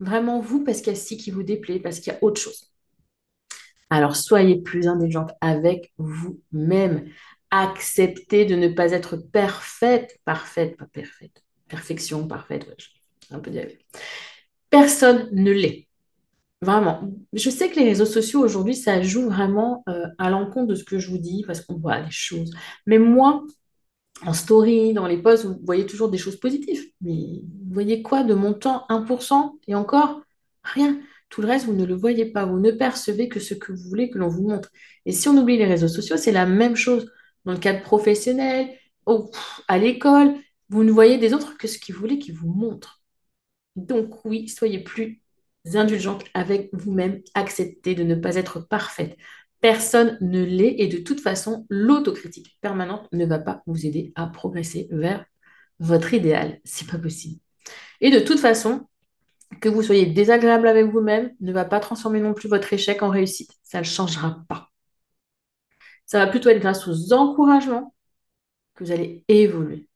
vraiment 0.00 0.40
vous 0.40 0.64
parce 0.64 0.78
qu'il 0.78 0.92
y 0.92 0.96
a 0.96 0.98
ci 0.98 1.16
qui 1.16 1.30
vous 1.30 1.42
déplaît, 1.42 1.80
parce 1.80 2.00
qu'il 2.00 2.12
y 2.12 2.16
a 2.16 2.18
autre 2.22 2.40
chose. 2.40 2.70
Alors 3.90 4.16
soyez 4.16 4.60
plus 4.60 4.88
indulgente 4.88 5.30
avec 5.40 5.92
vous-même. 5.98 7.08
Acceptez 7.50 8.44
de 8.44 8.56
ne 8.56 8.68
pas 8.68 8.90
être 8.92 9.16
parfaite, 9.16 10.18
parfaite, 10.24 10.76
pas 10.76 10.86
parfaite. 10.86 11.44
Perfection, 11.68 12.26
parfaite, 12.26 12.66
un 13.30 13.38
peu 13.38 13.50
diable. 13.50 13.72
Personne 14.70 15.28
ne 15.32 15.52
l'est. 15.52 15.86
Vraiment. 16.62 17.02
Je 17.32 17.50
sais 17.50 17.70
que 17.70 17.76
les 17.78 17.84
réseaux 17.84 18.06
sociaux 18.06 18.40
aujourd'hui, 18.40 18.74
ça 18.74 19.02
joue 19.02 19.28
vraiment 19.28 19.84
euh, 19.88 20.06
à 20.18 20.30
l'encontre 20.30 20.68
de 20.68 20.74
ce 20.74 20.84
que 20.84 20.98
je 20.98 21.10
vous 21.10 21.18
dis 21.18 21.44
parce 21.46 21.60
qu'on 21.60 21.76
voit 21.76 22.00
les 22.00 22.10
choses. 22.10 22.50
Mais 22.86 22.98
moi, 22.98 23.44
en 24.24 24.32
story, 24.32 24.94
dans 24.94 25.06
les 25.06 25.18
posts, 25.18 25.44
vous 25.44 25.58
voyez 25.64 25.86
toujours 25.86 26.10
des 26.10 26.18
choses 26.18 26.36
positives. 26.40 26.82
Mais 27.02 27.42
vous 27.44 27.74
voyez 27.74 28.02
quoi 28.02 28.24
de 28.24 28.34
mon 28.34 28.54
temps? 28.54 28.86
1% 28.88 29.58
et 29.68 29.74
encore? 29.74 30.22
Rien. 30.64 30.98
Tout 31.28 31.42
le 31.42 31.48
reste, 31.48 31.66
vous 31.66 31.74
ne 31.74 31.84
le 31.84 31.94
voyez 31.94 32.26
pas. 32.26 32.46
Vous 32.46 32.58
ne 32.58 32.70
percevez 32.70 33.28
que 33.28 33.40
ce 33.40 33.54
que 33.54 33.72
vous 33.72 33.88
voulez 33.88 34.10
que 34.10 34.18
l'on 34.18 34.28
vous 34.28 34.48
montre. 34.48 34.70
Et 35.04 35.12
si 35.12 35.28
on 35.28 35.36
oublie 35.36 35.58
les 35.58 35.66
réseaux 35.66 35.88
sociaux, 35.88 36.16
c'est 36.16 36.32
la 36.32 36.46
même 36.46 36.76
chose. 36.76 37.10
Dans 37.44 37.52
le 37.52 37.58
cadre 37.58 37.82
professionnel, 37.82 38.70
à 39.68 39.78
l'école, 39.78 40.34
vous 40.68 40.82
ne 40.84 40.90
voyez 40.90 41.18
des 41.18 41.32
autres 41.34 41.56
que 41.58 41.68
ce 41.68 41.78
qu'ils 41.78 41.94
voulaient 41.94 42.18
qu'ils 42.18 42.34
vous 42.34 42.52
montrent. 42.52 43.02
Donc 43.76 44.24
oui, 44.24 44.48
soyez 44.48 44.80
plus 44.80 45.22
indulgente 45.74 46.24
avec 46.34 46.70
vous-même. 46.72 47.22
Acceptez 47.34 47.94
de 47.94 48.02
ne 48.02 48.14
pas 48.14 48.36
être 48.36 48.60
parfaite. 48.60 49.16
Personne 49.60 50.18
ne 50.20 50.42
l'est 50.44 50.76
et 50.78 50.88
de 50.88 50.98
toute 50.98 51.20
façon, 51.20 51.66
l'autocritique 51.68 52.58
permanente 52.60 53.08
ne 53.12 53.26
va 53.26 53.38
pas 53.38 53.62
vous 53.66 53.86
aider 53.86 54.12
à 54.14 54.26
progresser 54.26 54.88
vers 54.90 55.24
votre 55.78 56.14
idéal. 56.14 56.60
C'est 56.64 56.88
pas 56.88 56.98
possible. 56.98 57.40
Et 58.00 58.10
de 58.10 58.20
toute 58.20 58.38
façon, 58.38 58.86
que 59.60 59.68
vous 59.68 59.82
soyez 59.82 60.06
désagréable 60.06 60.68
avec 60.68 60.86
vous-même 60.86 61.32
ne 61.40 61.52
va 61.52 61.64
pas 61.64 61.80
transformer 61.80 62.20
non 62.20 62.34
plus 62.34 62.48
votre 62.48 62.72
échec 62.72 63.02
en 63.02 63.10
réussite. 63.10 63.52
Ça 63.62 63.78
ne 63.78 63.84
changera 63.84 64.44
pas. 64.48 64.70
Ça 66.04 66.18
va 66.24 66.30
plutôt 66.30 66.48
être 66.50 66.60
grâce 66.60 66.86
aux 66.88 67.12
encouragements 67.12 67.94
que 68.74 68.84
vous 68.84 68.92
allez 68.92 69.24
évoluer. 69.28 69.88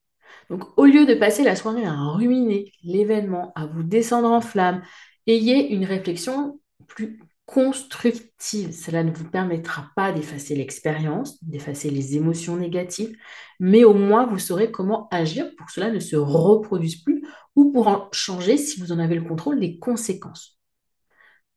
Donc, 0.51 0.65
au 0.77 0.85
lieu 0.85 1.07
de 1.07 1.15
passer 1.15 1.45
la 1.45 1.57
soirée 1.57 1.85
à 1.85 1.95
ruminer 1.95 2.73
l'événement, 2.83 3.53
à 3.55 3.67
vous 3.67 3.85
descendre 3.85 4.29
en 4.29 4.41
flamme, 4.41 4.83
ayez 5.27 5.73
une 5.73 5.85
réflexion 5.85 6.61
plus 6.89 7.21
constructive. 7.47 8.73
Cela 8.73 9.05
ne 9.05 9.13
vous 9.13 9.29
permettra 9.29 9.91
pas 9.97 10.13
d'effacer 10.13 10.57
l'expérience, 10.57 11.43
d'effacer 11.43 11.91
les 11.91 12.17
émotions 12.17 12.57
négatives, 12.57 13.17
mais 13.59 13.85
au 13.85 13.95
moins 13.95 14.27
vous 14.27 14.39
saurez 14.39 14.71
comment 14.71 15.09
agir 15.11 15.51
pour 15.57 15.67
que 15.67 15.73
cela 15.73 15.91
ne 15.91 16.01
se 16.01 16.17
reproduise 16.17 17.03
plus 17.03 17.25
ou 17.57 17.73
pour 17.73 17.89
en 17.89 18.09
changer 18.13 18.57
si 18.57 18.81
vous 18.81 18.93
en 18.93 18.99
avez 18.99 19.15
le 19.15 19.23
contrôle 19.23 19.61
des 19.61 19.79
conséquences. 19.79 20.59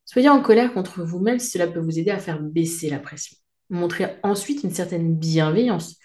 Soyez 0.04 0.28
en 0.28 0.42
colère 0.42 0.72
contre 0.72 1.02
vous-même 1.02 1.38
si 1.38 1.50
cela 1.50 1.66
peut 1.66 1.80
vous 1.80 1.98
aider 1.98 2.10
à 2.10 2.18
faire 2.18 2.40
baisser 2.40 2.90
la 2.90 2.98
pression. 2.98 3.36
Montrez 3.70 4.18
ensuite 4.22 4.62
une 4.62 4.74
certaine 4.74 5.16
bienveillance. 5.16 5.98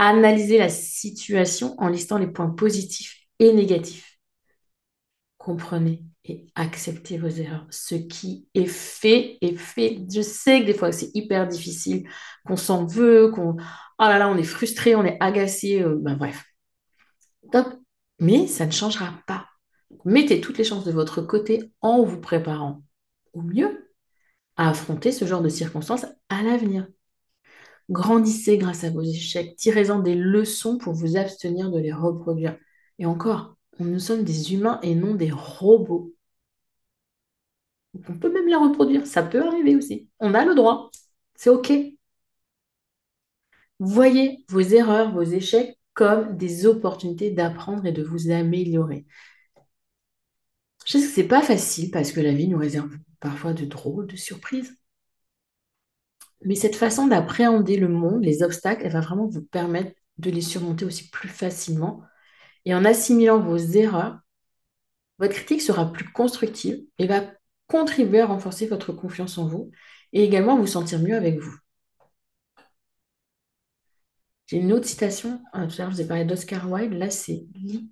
Analysez 0.00 0.58
la 0.58 0.68
situation 0.68 1.74
en 1.78 1.88
listant 1.88 2.18
les 2.18 2.28
points 2.28 2.50
positifs 2.50 3.16
et 3.40 3.52
négatifs. 3.52 4.16
Comprenez 5.38 6.04
et 6.24 6.46
acceptez 6.54 7.18
vos 7.18 7.26
erreurs. 7.26 7.66
Ce 7.70 7.96
qui 7.96 8.46
est 8.54 8.66
fait 8.66 9.38
est 9.40 9.56
fait. 9.56 9.98
Je 10.08 10.22
sais 10.22 10.60
que 10.60 10.66
des 10.66 10.74
fois 10.74 10.92
c'est 10.92 11.10
hyper 11.16 11.48
difficile, 11.48 12.08
qu'on 12.46 12.54
s'en 12.54 12.86
veut, 12.86 13.32
qu'on 13.32 13.56
oh 13.56 13.58
on 13.98 14.36
est 14.36 14.44
frustré, 14.44 14.94
on 14.94 15.04
est 15.04 15.16
agacé, 15.18 15.82
euh, 15.82 15.96
ben 16.00 16.16
bref. 16.16 16.44
Top. 17.50 17.66
Mais 18.20 18.46
ça 18.46 18.66
ne 18.66 18.70
changera 18.70 19.12
pas. 19.26 19.48
Mettez 20.04 20.40
toutes 20.40 20.58
les 20.58 20.64
chances 20.64 20.84
de 20.84 20.92
votre 20.92 21.22
côté 21.22 21.72
en 21.80 22.04
vous 22.04 22.20
préparant 22.20 22.84
au 23.32 23.42
mieux 23.42 23.90
à 24.56 24.70
affronter 24.70 25.10
ce 25.10 25.24
genre 25.24 25.42
de 25.42 25.48
circonstances 25.48 26.06
à 26.28 26.42
l'avenir. 26.44 26.86
Grandissez 27.90 28.58
grâce 28.58 28.84
à 28.84 28.90
vos 28.90 29.02
échecs, 29.02 29.56
tirez-en 29.56 29.98
des 30.00 30.14
leçons 30.14 30.78
pour 30.78 30.92
vous 30.94 31.16
abstenir 31.16 31.70
de 31.70 31.78
les 31.78 31.92
reproduire. 31.92 32.58
Et 32.98 33.06
encore, 33.06 33.56
nous 33.78 33.98
sommes 33.98 34.24
des 34.24 34.52
humains 34.52 34.78
et 34.82 34.94
non 34.94 35.14
des 35.14 35.30
robots. 35.30 36.12
On 38.08 38.18
peut 38.18 38.32
même 38.32 38.48
la 38.48 38.58
reproduire, 38.58 39.06
ça 39.06 39.22
peut 39.22 39.42
arriver 39.46 39.76
aussi. 39.76 40.08
On 40.20 40.34
a 40.34 40.44
le 40.44 40.54
droit, 40.54 40.90
c'est 41.34 41.50
OK. 41.50 41.72
Voyez 43.80 44.44
vos 44.48 44.60
erreurs, 44.60 45.12
vos 45.12 45.22
échecs 45.22 45.78
comme 45.94 46.36
des 46.36 46.66
opportunités 46.66 47.30
d'apprendre 47.30 47.86
et 47.86 47.92
de 47.92 48.02
vous 48.02 48.30
améliorer. 48.30 49.06
Je 50.86 50.98
sais 50.98 51.00
que 51.00 51.12
c'est 51.12 51.28
pas 51.28 51.42
facile 51.42 51.90
parce 51.90 52.12
que 52.12 52.20
la 52.20 52.32
vie 52.32 52.48
nous 52.48 52.58
réserve 52.58 52.96
parfois 53.20 53.52
de 53.52 53.64
drôles 53.64 54.06
de 54.06 54.16
surprises. 54.16 54.77
Mais 56.44 56.54
cette 56.54 56.76
façon 56.76 57.06
d'appréhender 57.06 57.76
le 57.76 57.88
monde, 57.88 58.24
les 58.24 58.42
obstacles, 58.42 58.82
elle 58.84 58.92
va 58.92 59.00
vraiment 59.00 59.26
vous 59.26 59.42
permettre 59.42 59.92
de 60.18 60.30
les 60.30 60.40
surmonter 60.40 60.84
aussi 60.84 61.08
plus 61.10 61.28
facilement. 61.28 62.02
Et 62.64 62.74
en 62.74 62.84
assimilant 62.84 63.40
vos 63.40 63.56
erreurs, 63.56 64.18
votre 65.18 65.34
critique 65.34 65.62
sera 65.62 65.92
plus 65.92 66.10
constructive 66.12 66.80
et 66.98 67.06
va 67.06 67.24
contribuer 67.66 68.20
à 68.20 68.26
renforcer 68.26 68.66
votre 68.66 68.92
confiance 68.92 69.38
en 69.38 69.46
vous 69.46 69.70
et 70.12 70.24
également 70.24 70.56
vous 70.56 70.66
sentir 70.66 71.00
mieux 71.00 71.16
avec 71.16 71.38
vous. 71.38 71.56
J'ai 74.46 74.58
une 74.58 74.72
autre 74.72 74.86
citation, 74.86 75.42
ah, 75.52 75.66
tout 75.66 75.74
à 75.74 75.82
l'heure 75.82 75.90
je 75.90 75.96
vous 75.96 76.02
ai 76.02 76.08
parlé 76.08 76.24
d'Oscar 76.24 76.70
Wilde, 76.70 76.94
là 76.94 77.10
c'est 77.10 77.46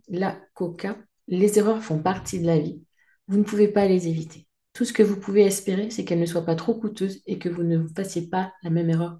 la 0.08 0.40
coca. 0.54 0.96
Les 1.28 1.58
erreurs 1.58 1.82
font 1.82 2.02
partie 2.02 2.40
de 2.40 2.46
la 2.46 2.58
vie. 2.58 2.82
Vous 3.28 3.38
ne 3.38 3.44
pouvez 3.44 3.68
pas 3.68 3.86
les 3.86 4.08
éviter. 4.08 4.45
Tout 4.76 4.84
ce 4.84 4.92
que 4.92 5.02
vous 5.02 5.18
pouvez 5.18 5.40
espérer, 5.40 5.88
c'est 5.88 6.04
qu'elles 6.04 6.20
ne 6.20 6.26
soient 6.26 6.44
pas 6.44 6.54
trop 6.54 6.74
coûteuses 6.74 7.22
et 7.24 7.38
que 7.38 7.48
vous 7.48 7.62
ne 7.62 7.88
fassiez 7.96 8.28
pas 8.28 8.52
la 8.62 8.68
même 8.68 8.90
erreur 8.90 9.18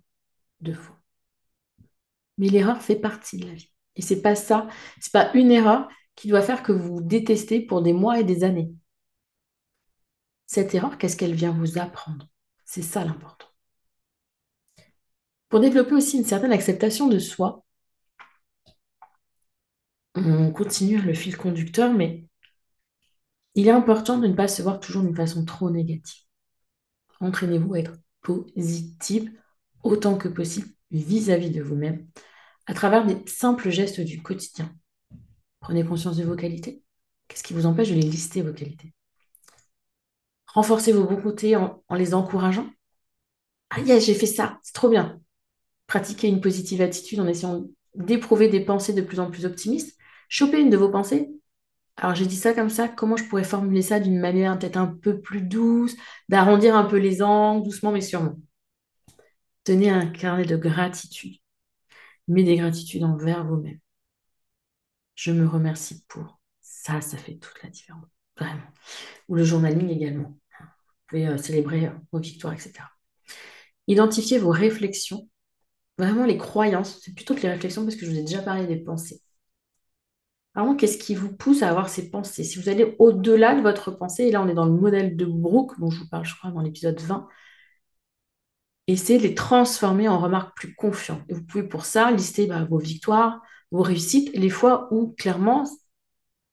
deux 0.61 0.75
fois. 0.75 1.01
Mais 2.37 2.49
l'erreur 2.49 2.83
fait 2.83 2.97
partie 2.97 3.39
de 3.39 3.47
la 3.47 3.55
vie. 3.55 3.73
Et 3.95 4.03
c'est 4.03 4.21
pas 4.21 4.35
ça, 4.35 4.69
c'est 5.01 5.15
pas 5.15 5.33
une 5.33 5.51
erreur 5.51 5.89
qui 6.15 6.29
doit 6.29 6.43
faire 6.43 6.63
que 6.63 6.73
vous 6.73 6.97
vous 6.97 7.01
détestez 7.01 7.63
pour 7.63 7.81
des 7.81 7.95
mois 7.95 8.21
et 8.21 8.25
des 8.25 8.45
années. 8.45 8.71
Cette 10.45 10.75
erreur, 10.75 10.99
qu'est-ce 10.99 11.17
qu'elle 11.17 11.35
vient 11.35 11.53
vous 11.53 11.79
apprendre? 11.79 12.29
C'est 12.67 12.83
ça 12.83 13.03
l'important. 13.03 13.49
Pour 15.49 15.61
développer 15.61 15.95
aussi 15.95 16.19
une 16.19 16.27
certaine 16.27 16.53
acceptation 16.53 17.09
de 17.09 17.19
soi, 17.19 17.65
on 20.17 20.51
continue 20.53 21.01
le 21.01 21.15
fil 21.15 21.39
conducteur, 21.39 21.95
mais 21.95 22.26
il 23.57 23.67
est 23.67 23.73
important 23.73 24.19
de 24.19 24.29
ne 24.29 24.35
pas 24.35 24.49
se 24.49 24.63
voir 24.63 24.79
toujours 24.79 25.03
d'une 25.03 25.17
façon 25.17 25.45
trop 25.45 25.71
négative. 25.71 26.23
Entraînez-vous 27.21 27.75
à 27.75 27.81
être 27.81 27.95
positive 28.21 29.33
autant 29.83 30.19
que 30.19 30.29
possible 30.29 30.69
vis-à-vis 30.91 31.51
de 31.51 31.63
vous-même 31.63 32.07
à 32.67 32.75
travers 32.75 33.07
des 33.07 33.17
simples 33.27 33.71
gestes 33.71 34.01
du 34.01 34.23
quotidien. 34.23 34.73
Prenez 35.61 35.85
conscience 35.85 36.19
de 36.19 36.25
vos 36.25 36.37
qualités. 36.37 36.83
Qu'est-ce 37.29 37.43
qui 37.43 37.55
vous 37.55 37.67
empêche 37.67 37.89
de 37.89 37.95
les 37.95 38.03
lister, 38.03 38.43
vos 38.43 38.53
qualités? 38.53 38.93
Renforcez 40.53 40.93
vos 40.93 41.05
bons 41.05 41.21
côtés 41.21 41.57
en, 41.57 41.83
les 41.97 42.13
encourageant. 42.13 42.69
Ah 43.71 43.81
yes, 43.81 44.05
j'ai 44.05 44.15
fait 44.15 44.27
ça, 44.27 44.61
c'est 44.63 44.75
trop 44.75 44.89
bien. 44.89 45.21
Pratiquez 45.87 46.29
une 46.29 46.41
positive 46.41 46.83
attitude 46.83 47.21
en 47.21 47.27
essayant 47.27 47.65
d'éprouver 47.95 48.49
des 48.49 48.61
pensées 48.61 48.93
de 48.93 49.03
plus 49.03 49.19
en 49.19 49.31
plus 49.31 49.47
optimistes. 49.47 49.97
Chopez 50.29 50.61
une 50.61 50.71
de 50.71 50.77
vos 50.77 50.91
pensées. 50.91 51.31
Alors 51.97 52.15
j'ai 52.15 52.27
dit 52.27 52.37
ça 52.37 52.53
comme 52.55 52.69
ça, 52.69 52.89
comment 52.89 53.17
je 53.17 53.25
pourrais 53.25 53.45
formuler 53.45 53.83
ça 53.83 54.01
d'une 54.01 54.19
manière 54.19 54.59
peut-être 54.59 54.77
un 54.77 54.87
peu 54.87 55.21
plus 55.21 55.41
douce, 55.43 55.97
d'arrondir 56.29 56.77
un 56.77 56.85
peu 56.85 56.99
les 56.99 57.23
angles, 57.23 57.65
doucement 57.65 57.93
mais 57.93 58.01
sûrement. 58.03 58.37
Tenez 59.65 59.91
un 59.91 60.07
carnet 60.07 60.45
de 60.47 60.57
gratitude, 60.57 61.37
mais 62.29 62.45
des 62.45 62.57
gratitudes 62.57 63.05
envers 63.05 63.45
vous-même. 63.47 63.79
Je 65.15 65.33
me 65.33 65.47
remercie 65.47 66.05
pour. 66.09 66.41
Ça, 66.61 67.01
ça 67.01 67.17
fait 67.17 67.37
toute 67.37 67.63
la 67.63 67.71
différence. 67.71 68.07
Vraiment. 68.39 68.63
Ou 69.29 69.37
le 69.37 69.45
journaling 69.45 69.89
également 69.89 70.39
pouvez 71.07 71.27
euh, 71.27 71.39
célébrer 71.39 71.87
euh, 71.87 71.91
vos 72.13 72.21
victoires, 72.21 72.55
etc. 72.55 72.73
Identifiez 73.89 74.39
vos 74.39 74.51
réflexions, 74.51 75.29
vraiment 75.99 76.27
les 76.27 76.39
croyances, 76.39 77.01
c'est 77.03 77.15
plutôt 77.15 77.35
que 77.35 77.43
les 77.43 77.51
réflexions 77.51 77.85
parce 77.85 77.97
que 77.97 78.07
je 78.07 78.11
vous 78.11 78.19
ai 78.19 78.23
déjà 78.23 78.43
parlé 78.43 78.67
des 78.67 78.77
pensées. 78.77 79.23
Vraiment, 80.57 80.75
qu'est-ce 80.75 80.99
qui 80.99 81.15
vous 81.15 81.33
pousse 81.37 81.63
à 81.63 81.69
avoir 81.69 81.89
ces 81.89 82.11
pensées? 82.11 82.43
Si 82.43 82.59
vous 82.59 82.69
allez 82.69 82.97
au-delà 82.99 83.55
de 83.55 83.61
votre 83.61 83.91
pensée, 83.91 84.25
et 84.25 84.31
là 84.33 84.43
on 84.43 84.49
est 84.49 84.55
dans 84.55 84.65
le 84.65 84.73
modèle 84.73 85.17
de 85.17 85.27
Brooke, 85.27 85.79
dont 85.79 85.91
je 85.91 86.01
vous 86.01 86.09
parle, 86.09 86.25
je 86.25 86.35
crois, 86.35 86.51
dans 86.51 86.63
l'épisode 86.63 86.99
20, 86.99 87.29
essayez 88.87 89.19
de 89.19 89.25
les 89.25 89.35
transformer 89.35 90.09
en 90.09 90.19
remarques 90.19 90.57
plus 90.57 90.75
confiantes. 90.75 91.23
Et 91.29 91.35
vous 91.35 91.43
pouvez 91.45 91.65
pour 91.65 91.85
ça 91.85 92.11
lister 92.11 92.47
bah, 92.47 92.65
vos 92.65 92.79
victoires, 92.79 93.43
vos 93.71 93.83
réussites, 93.83 94.31
les 94.35 94.51
fois 94.51 94.89
où 94.93 95.15
clairement 95.19 95.65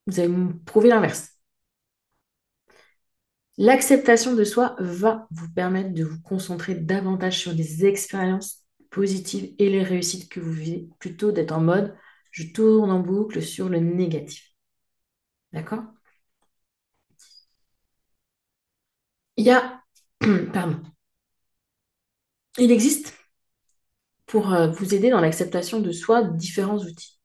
vous 0.07 0.19
allez 0.19 0.33
prouver 0.65 0.89
l'inverse. 0.89 1.29
L'acceptation 3.57 4.35
de 4.35 4.43
soi 4.43 4.75
va 4.79 5.27
vous 5.31 5.49
permettre 5.53 5.93
de 5.93 6.03
vous 6.03 6.19
concentrer 6.21 6.75
davantage 6.75 7.39
sur 7.39 7.53
des 7.53 7.85
expériences 7.85 8.65
positives 8.89 9.53
et 9.59 9.69
les 9.69 9.83
réussites 9.83 10.29
que 10.29 10.39
vous 10.39 10.51
vivez, 10.51 10.89
plutôt 10.99 11.31
d'être 11.31 11.51
en 11.51 11.61
mode 11.61 11.95
je 12.33 12.43
tourne 12.51 12.91
en 12.91 12.99
boucle 12.99 13.41
sur 13.41 13.69
le 13.69 13.79
négatif. 13.79 14.53
D'accord? 15.53 15.83
Il 19.37 19.45
y 19.45 19.51
a, 19.51 19.83
pardon, 20.53 20.81
il 22.57 22.71
existe 22.71 23.13
pour 24.25 24.51
euh, 24.53 24.67
vous 24.69 24.93
aider 24.93 25.09
dans 25.09 25.21
l'acceptation 25.21 25.79
de 25.79 25.93
soi 25.93 26.23
différents 26.25 26.77
outils. 26.79 27.17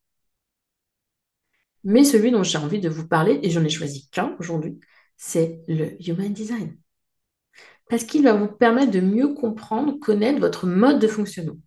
Mais 1.83 2.03
celui 2.05 2.31
dont 2.31 2.43
j'ai 2.43 2.57
envie 2.57 2.79
de 2.79 2.87
vous 2.89 3.07
parler, 3.07 3.39
et 3.43 3.49
j'en 3.49 3.63
ai 3.65 3.69
choisi 3.69 4.09
qu'un 4.11 4.35
aujourd'hui, 4.39 4.79
c'est 5.17 5.61
le 5.67 5.97
Human 6.07 6.31
Design. 6.33 6.77
Parce 7.89 8.03
qu'il 8.03 8.23
va 8.23 8.33
vous 8.33 8.47
permettre 8.47 8.91
de 8.91 8.99
mieux 9.01 9.33
comprendre, 9.33 9.99
connaître 9.99 10.39
votre 10.39 10.67
mode 10.67 10.99
de 10.99 11.07
fonctionnement. 11.07 11.57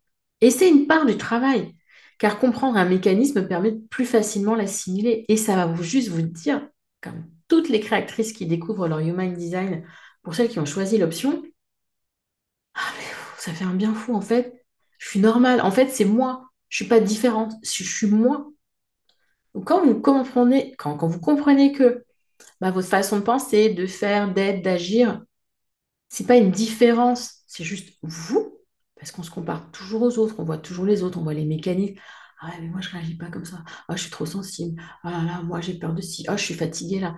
Et 0.41 0.51
c'est 0.51 0.69
une 0.69 0.87
part 0.87 1.07
du 1.07 1.17
travail, 1.17 1.75
car 2.23 2.39
comprendre 2.39 2.77
un 2.77 2.85
mécanisme 2.85 3.49
permet 3.49 3.73
de 3.73 3.85
plus 3.91 4.07
facilement 4.07 4.55
l'assimiler. 4.55 5.25
Et 5.27 5.37
ça 5.37 5.57
va 5.57 5.67
vous 5.67 5.83
juste 5.83 6.09
vous 6.09 6.23
dire, 6.23 6.69
comme 7.01 7.25
toutes 7.49 7.69
les 7.69 7.81
créatrices 7.81 8.33
qui 8.33 8.47
découvrent 8.47 8.87
leur 8.87 9.01
Human 9.01 9.35
Design, 9.35 9.85
pour 10.23 10.33
celles 10.33 10.49
qui 10.49 10.61
ont 10.61 10.65
choisi 10.65 10.99
l'option, 10.99 11.43
ah 12.77 12.93
ça 13.39 13.53
fait 13.53 13.65
un 13.65 13.75
bien 13.75 13.93
fou 13.93 14.15
en 14.15 14.21
fait. 14.21 14.65
Je 14.99 15.09
suis 15.09 15.19
normale. 15.19 15.61
En 15.63 15.73
fait, 15.73 15.89
c'est 15.89 16.05
moi. 16.05 16.49
Je 16.69 16.77
suis 16.77 16.85
pas 16.85 17.01
différente. 17.01 17.55
Je 17.65 17.83
suis 17.83 18.07
moi. 18.07 18.53
Quand 19.67 19.85
vous 19.85 20.01
comprenez, 20.01 20.77
quand, 20.79 20.97
quand 20.97 21.09
vous 21.09 21.19
comprenez 21.19 21.73
que 21.73 22.05
bah, 22.61 22.71
votre 22.71 22.87
façon 22.87 23.17
de 23.17 23.23
penser, 23.23 23.71
de 23.71 23.89
faire, 23.89 24.33
d'être, 24.33 24.63
d'agir, 24.63 25.25
c'est 26.09 26.29
pas 26.29 26.37
une 26.37 26.53
différence, 26.53 27.43
c'est 27.49 27.65
juste 27.65 27.99
vous, 28.03 28.61
parce 29.03 29.11
qu'on 29.11 29.25
se 29.25 29.33
compare 29.33 29.69
toujours 29.73 30.03
aux 30.03 30.17
autres, 30.19 30.37
on 30.39 30.45
voit 30.45 30.59
toujours 30.59 30.85
les 30.85 31.03
autres, 31.03 31.19
on 31.19 31.25
voit 31.25 31.35
les 31.35 31.45
mécaniques. 31.45 31.99
Ah 32.41 32.53
mais 32.61 32.69
moi 32.69 32.81
je 32.81 32.89
réagis 32.89 33.17
pas 33.17 33.31
comme 33.33 33.45
ça. 33.45 33.65
Ah 33.89 33.97
je 33.97 34.03
suis 34.03 34.13
trop 34.13 34.27
sensible. 34.27 34.81
Ah 35.03 35.11
là 35.11 35.25
là, 35.25 35.43
moi 35.43 35.61
j'ai 35.61 35.77
peur 35.77 35.93
de 35.93 36.01
ci. 36.01 36.25
Ah 36.29 36.37
je 36.37 36.45
suis 36.45 36.55
fatiguée 36.55 37.01
là. 37.01 37.17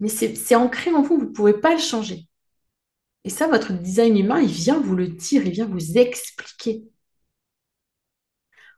Mais 0.00 0.08
c'est 0.08 0.54
ancré 0.54 0.90
en 0.92 1.02
vous, 1.02 1.18
vous 1.18 1.26
ne 1.26 1.32
pouvez 1.32 1.52
pas 1.52 1.74
le 1.74 1.78
changer. 1.80 2.26
Et 3.24 3.30
ça, 3.30 3.48
votre 3.48 3.74
design 3.74 4.16
humain, 4.16 4.40
il 4.40 4.48
vient 4.48 4.80
vous 4.80 4.96
le 4.96 5.08
dire, 5.08 5.44
il 5.44 5.52
vient 5.52 5.66
vous 5.66 5.98
expliquer. 5.98 6.84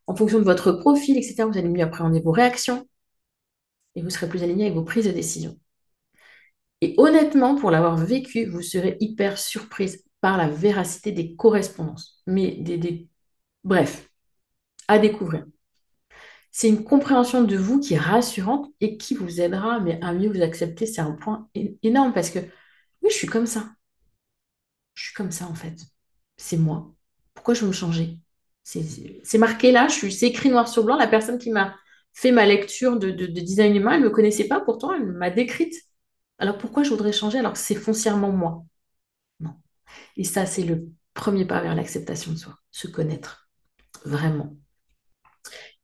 En 0.09 0.17
fonction 0.17 0.41
de 0.41 0.45
votre 0.45 0.73
profil, 0.73 1.17
etc., 1.17 1.45
vous 1.45 1.59
allez 1.59 1.69
mieux 1.69 1.85
appréhender 1.85 2.21
vos 2.21 2.33
réactions 2.33 2.89
et 3.95 4.03
vous 4.03 4.11
serez 4.11 4.29
plus 4.29 4.43
aligné 4.43 4.65
avec 4.65 4.77
vos 4.77 4.85
prises 4.85 5.07
de 5.07 5.13
décision. 5.13 5.57
Et 6.81 6.95
honnêtement, 6.99 7.55
pour 7.55 7.71
l'avoir 7.71 7.97
vécu, 7.97 8.47
vous 8.47 8.63
serez 8.63 8.97
hyper 9.01 9.39
surprise 9.39 10.03
par 10.21 10.37
la 10.37 10.49
véracité 10.49 11.13
des 11.13 11.37
correspondances. 11.37 12.23
Mais 12.27 12.53
des, 12.53 13.09
Bref, 13.65 14.09
à 14.89 14.99
découvrir. 14.99 15.47
C'est 16.51 16.69
une 16.69 16.85
compréhension 16.85 17.45
de 17.45 17.57
vous 17.57 17.81
qui 17.81 17.95
est 17.95 17.99
rassurante 17.99 18.73
et 18.81 18.97
qui 18.97 19.15
vous 19.15 19.41
aidera 19.41 19.81
mais 19.81 19.99
à 20.03 20.13
mieux 20.13 20.31
vous 20.33 20.43
accepter. 20.43 20.87
C'est 20.87 21.01
un 21.01 21.13
point 21.13 21.49
énorme 21.83 22.13
parce 22.13 22.31
que 22.31 22.39
oui, 22.39 23.11
je 23.11 23.15
suis 23.15 23.27
comme 23.27 23.47
ça. 23.47 23.69
Je 24.95 25.05
suis 25.05 25.15
comme 25.15 25.31
ça 25.31 25.47
en 25.47 25.55
fait. 25.55 25.77
C'est 26.37 26.57
moi. 26.57 26.95
Pourquoi 27.35 27.55
je 27.55 27.61
veux 27.63 27.69
me 27.69 27.73
changer? 27.73 28.19
C'est 28.65 29.39
marqué 29.39 29.73
là, 29.73 29.89
c'est 29.89 30.27
écrit 30.27 30.51
noir 30.51 30.69
sur 30.69 30.85
blanc. 30.85 30.97
La 30.97 31.07
personne 31.07 31.39
qui 31.39 31.51
m'a 31.51 31.75
fait 32.13 32.33
ma 32.33 32.45
lecture 32.47 32.99
de, 32.99 33.11
design 33.11 33.77
humain, 33.77 33.93
elle 33.93 34.01
ne 34.01 34.07
me 34.07 34.11
connaissait 34.11 34.49
pas, 34.49 34.61
pourtant 34.61 34.93
elle 34.93 35.07
m'a 35.13 35.31
décrite. 35.31 35.75
Alors 36.39 36.59
pourquoi 36.59 36.83
je 36.83 36.91
voudrais 36.91 37.13
changer? 37.13 37.39
Alors 37.39 37.53
que 37.53 37.59
c'est 37.59 37.75
foncièrement 37.75 38.33
moi. 38.33 38.65
Et 40.17 40.25
ça, 40.25 40.47
c'est 40.47 40.65
le 40.65 40.89
premier 41.15 41.45
pas 41.45 41.61
vers 41.61 41.75
l'acceptation 41.75 42.33
de 42.33 42.37
soi, 42.37 42.55
se 42.71 42.89
connaître, 42.89 43.49
vraiment. 44.05 44.57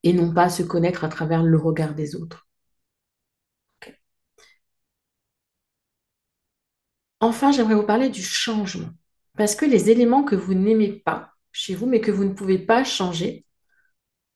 Et 0.02 0.12
non 0.12 0.32
pas 0.32 0.48
se 0.50 0.62
connaître 0.62 1.04
à 1.04 1.08
travers 1.08 1.42
le 1.42 1.58
regard 1.58 1.94
des 1.94 2.14
autres. 2.14 2.46
Enfin, 7.20 7.52
j'aimerais 7.52 7.74
vous 7.74 7.86
parler 7.86 8.10
du 8.10 8.22
changement. 8.22 8.90
Parce 9.36 9.54
que 9.56 9.64
les 9.64 9.90
éléments 9.90 10.24
que 10.24 10.36
vous 10.36 10.54
n'aimez 10.54 10.92
pas 10.92 11.32
chez 11.52 11.74
vous, 11.74 11.86
mais 11.86 12.00
que 12.00 12.10
vous 12.10 12.24
ne 12.24 12.34
pouvez 12.34 12.58
pas 12.58 12.84
changer, 12.84 13.46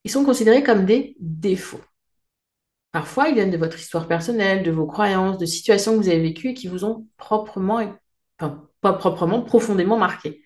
ils 0.04 0.11
sont 0.11 0.24
considérés 0.24 0.62
comme 0.62 0.87
des 0.87 1.16
défauts. 1.20 1.81
Parfois, 2.92 3.28
ils 3.28 3.35
viennent 3.35 3.50
de 3.50 3.59
votre 3.59 3.78
histoire 3.78 4.09
personnelle, 4.09 4.62
de 4.62 4.70
vos 4.70 4.87
croyances, 4.87 5.38
de 5.38 5.46
situations 5.46 5.92
que 5.92 5.98
vous 5.98 6.09
avez 6.09 6.22
vécues 6.22 6.48
et 6.50 6.54
qui 6.54 6.68
vous 6.68 6.85
ont 6.85 7.07
proprement, 7.16 7.81
pas 8.38 8.92
proprement, 8.94 9.42
profondément 9.42 9.98
marqué. 9.98 10.42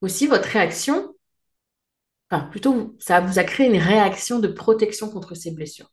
Aussi, 0.00 0.26
votre 0.26 0.48
réaction, 0.48 1.14
enfin, 2.30 2.44
plutôt, 2.46 2.96
ça 2.98 3.20
vous 3.20 3.38
a 3.38 3.44
créé 3.44 3.66
une 3.68 3.80
réaction 3.80 4.38
de 4.38 4.48
protection 4.48 5.10
contre 5.10 5.34
ces 5.34 5.52
blessures. 5.52 5.90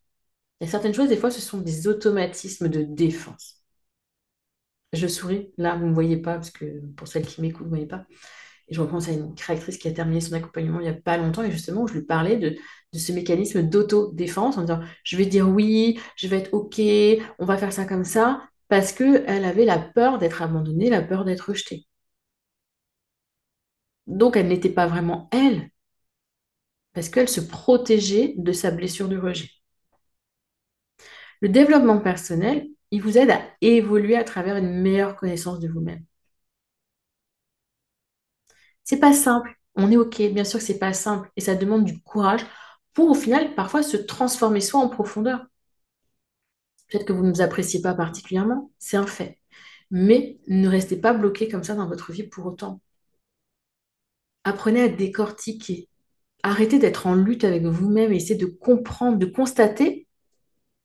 Il 0.60 0.66
y 0.66 0.68
a 0.68 0.70
certaines 0.70 0.94
choses, 0.94 1.08
des 1.08 1.16
fois, 1.16 1.30
ce 1.30 1.40
sont 1.40 1.58
des 1.58 1.88
automatismes 1.88 2.68
de 2.68 2.82
défense 2.82 3.60
je 4.92 5.06
souris. 5.06 5.52
Là, 5.58 5.76
vous 5.76 5.84
ne 5.84 5.90
me 5.90 5.94
voyez 5.94 6.16
pas, 6.16 6.34
parce 6.34 6.50
que 6.50 6.80
pour 6.96 7.08
celles 7.08 7.26
qui 7.26 7.40
m'écoutent, 7.40 7.66
vous 7.66 7.70
ne 7.70 7.76
voyez 7.76 7.86
pas. 7.86 8.06
Et 8.68 8.74
je 8.74 8.80
repense 8.80 9.08
à 9.08 9.12
une 9.12 9.34
créatrice 9.34 9.78
qui 9.78 9.88
a 9.88 9.92
terminé 9.92 10.20
son 10.20 10.32
accompagnement 10.34 10.80
il 10.80 10.84
n'y 10.84 10.88
a 10.88 10.94
pas 10.94 11.16
longtemps, 11.16 11.42
et 11.42 11.50
justement, 11.50 11.86
je 11.86 11.94
lui 11.94 12.02
parlais 12.02 12.36
de, 12.36 12.56
ce 12.94 13.12
mécanisme 13.12 13.62
d'autodéfense 13.62 14.58
en 14.58 14.62
disant, 14.62 14.80
je 15.04 15.16
vais 15.16 15.26
dire 15.26 15.48
oui, 15.48 16.00
je 16.16 16.28
vais 16.28 16.38
être 16.38 16.52
OK, 16.54 16.80
on 17.38 17.44
va 17.44 17.56
faire 17.56 17.72
ça 17.72 17.84
comme 17.84 18.04
ça, 18.04 18.42
parce 18.70 18.92
qu'elle 18.94 19.44
avait 19.44 19.66
la 19.66 19.78
peur 19.78 20.18
d'être 20.18 20.40
abandonnée, 20.42 20.88
la 20.88 21.02
peur 21.02 21.26
d'être 21.26 21.50
rejetée. 21.50 21.86
Donc, 24.06 24.36
elle 24.36 24.48
n'était 24.48 24.68
pas 24.68 24.86
vraiment 24.86 25.30
elle, 25.32 25.70
parce 26.92 27.08
qu'elle 27.08 27.28
se 27.28 27.40
protégeait 27.40 28.34
de 28.36 28.52
sa 28.52 28.70
blessure 28.70 29.08
de 29.08 29.18
rejet. 29.18 29.50
Le 31.42 31.48
développement 31.50 31.98
personnel, 32.00 32.66
il 32.90 33.02
vous 33.02 33.18
aide 33.18 33.30
à 33.30 33.42
évoluer 33.60 34.16
à 34.16 34.24
travers 34.24 34.56
une 34.56 34.80
meilleure 34.80 35.16
connaissance 35.16 35.60
de 35.60 35.68
vous-même. 35.68 36.04
C'est 38.84 38.98
pas 39.00 39.12
simple. 39.12 39.54
On 39.74 39.90
est 39.90 39.96
OK, 39.96 40.20
bien 40.32 40.44
sûr 40.44 40.58
que 40.58 40.64
c'est 40.64 40.78
pas 40.78 40.92
simple 40.92 41.30
et 41.36 41.40
ça 41.40 41.54
demande 41.54 41.84
du 41.84 42.02
courage 42.02 42.44
pour 42.92 43.10
au 43.10 43.14
final 43.14 43.54
parfois 43.54 43.82
se 43.82 43.96
transformer 43.96 44.60
soi 44.60 44.80
en 44.80 44.88
profondeur. 44.88 45.46
Peut-être 46.90 47.06
que 47.06 47.12
vous 47.12 47.24
ne 47.24 47.30
vous 47.32 47.40
appréciez 47.40 47.80
pas 47.80 47.94
particulièrement, 47.94 48.72
c'est 48.78 48.96
un 48.96 49.06
fait. 49.06 49.38
Mais 49.90 50.38
ne 50.48 50.68
restez 50.68 50.96
pas 50.96 51.12
bloqué 51.12 51.48
comme 51.48 51.64
ça 51.64 51.74
dans 51.74 51.88
votre 51.88 52.12
vie 52.12 52.24
pour 52.24 52.46
autant. 52.46 52.80
Apprenez 54.44 54.82
à 54.82 54.88
décortiquer. 54.88 55.88
Arrêtez 56.42 56.78
d'être 56.78 57.06
en 57.06 57.14
lutte 57.14 57.44
avec 57.44 57.64
vous-même 57.64 58.12
et 58.12 58.16
essayez 58.16 58.36
de 58.36 58.46
comprendre, 58.46 59.18
de 59.18 59.26
constater 59.26 60.08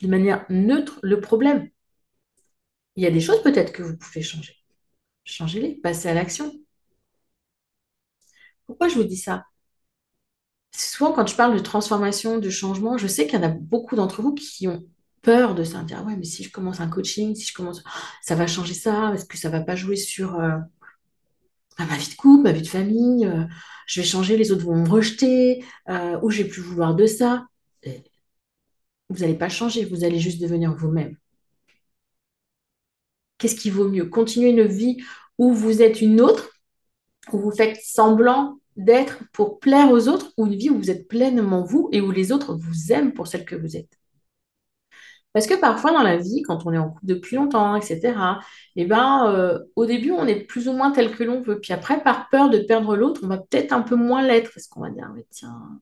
de 0.01 0.07
manière 0.07 0.45
neutre 0.49 0.99
le 1.01 1.21
problème. 1.21 1.69
Il 2.95 3.03
y 3.03 3.07
a 3.07 3.11
des 3.11 3.21
choses 3.21 3.41
peut-être 3.41 3.73
que 3.73 3.83
vous 3.83 3.97
pouvez 3.97 4.21
changer. 4.21 4.55
Changez-les, 5.23 5.75
passez 5.75 6.09
à 6.09 6.13
l'action. 6.13 6.51
Pourquoi 8.65 8.89
je 8.89 8.95
vous 8.95 9.03
dis 9.03 9.17
ça? 9.17 9.45
Souvent, 10.71 11.13
quand 11.13 11.25
je 11.27 11.35
parle 11.35 11.55
de 11.55 11.59
transformation, 11.59 12.37
de 12.37 12.49
changement, 12.49 12.97
je 12.97 13.07
sais 13.07 13.25
qu'il 13.25 13.39
y 13.39 13.43
en 13.43 13.47
a 13.47 13.49
beaucoup 13.49 13.95
d'entre 13.95 14.21
vous 14.21 14.33
qui 14.33 14.67
ont 14.67 14.85
peur 15.25 15.55
de 15.55 15.63
ça, 15.63 15.83
dire 15.83 16.05
ouais, 16.05 16.15
mais 16.15 16.23
si 16.23 16.43
je 16.43 16.51
commence 16.51 16.79
un 16.79 16.87
coaching, 16.87 17.33
si 17.35 17.45
je 17.47 17.53
commence, 17.53 17.83
ça 18.21 18.35
va 18.35 18.45
changer 18.45 18.75
ça, 18.75 19.11
est-ce 19.15 19.25
que 19.25 19.37
ça 19.37 19.49
va 19.49 19.61
pas 19.61 19.75
jouer 19.75 19.95
sur 19.95 20.35
euh, 20.39 20.57
ma 21.79 21.97
vie 21.97 22.09
de 22.09 22.15
couple, 22.15 22.43
ma 22.43 22.51
vie 22.51 22.61
de 22.61 22.67
famille, 22.67 23.25
euh, 23.25 23.43
je 23.87 24.01
vais 24.01 24.07
changer, 24.07 24.37
les 24.37 24.51
autres 24.51 24.65
vont 24.65 24.75
me 24.77 24.87
rejeter, 24.87 25.65
euh, 25.89 26.19
ou 26.21 26.29
je 26.29 26.43
vais 26.43 26.49
plus 26.49 26.61
vouloir 26.61 26.95
de 26.95 27.07
ça. 27.07 27.47
vous 29.09 29.19
n'allez 29.19 29.35
pas 29.35 29.49
changer, 29.49 29.83
vous 29.85 30.03
allez 30.03 30.19
juste 30.19 30.41
devenir 30.41 30.75
vous-même. 30.75 31.17
Qu'est-ce 33.39 33.55
qui 33.55 33.69
vaut 33.71 33.89
mieux? 33.89 34.05
Continuer 34.05 34.49
une 34.49 34.67
vie 34.67 34.97
où 35.39 35.53
vous 35.53 35.81
êtes 35.81 36.01
une 36.01 36.21
autre, 36.21 36.51
où 37.33 37.39
vous 37.39 37.51
faites 37.51 37.77
semblant 37.83 38.59
d'être 38.77 39.23
pour 39.33 39.59
plaire 39.59 39.91
aux 39.91 40.07
autres, 40.07 40.33
ou 40.37 40.45
une 40.45 40.55
vie 40.55 40.69
où 40.69 40.77
vous 40.77 40.91
êtes 40.91 41.07
pleinement 41.07 41.63
vous 41.63 41.89
et 41.91 42.01
où 42.01 42.11
les 42.11 42.31
autres 42.31 42.53
vous 42.55 42.91
aiment 42.91 43.13
pour 43.13 43.27
celle 43.27 43.45
que 43.45 43.55
vous 43.55 43.75
êtes? 43.75 43.99
Parce 45.35 45.47
que 45.47 45.55
parfois 45.55 45.91
dans 45.91 46.01
la 46.01 46.15
vie, 46.15 46.43
quand 46.43 46.65
on 46.65 46.71
est 46.71 46.77
en 46.77 46.91
couple 46.91 47.05
depuis 47.07 47.35
longtemps, 47.35 47.75
etc., 47.75 48.39
eh 48.77 48.85
ben, 48.85 49.27
euh, 49.33 49.59
au 49.75 49.85
début, 49.85 50.11
on 50.11 50.25
est 50.27 50.39
plus 50.45 50.69
ou 50.69 50.73
moins 50.73 50.91
tel 50.91 51.13
que 51.13 51.25
l'on 51.25 51.41
veut. 51.41 51.59
Puis 51.59 51.73
après, 51.73 52.01
par 52.01 52.29
peur 52.29 52.49
de 52.49 52.59
perdre 52.59 52.95
l'autre, 52.95 53.19
on 53.23 53.27
va 53.27 53.39
peut-être 53.39 53.73
un 53.73 53.81
peu 53.81 53.97
moins 53.97 54.23
l'être. 54.25 54.51
Parce 54.53 54.67
qu'on 54.67 54.79
va 54.79 54.91
dire, 54.91 55.11
mais 55.13 55.25
tiens. 55.31 55.81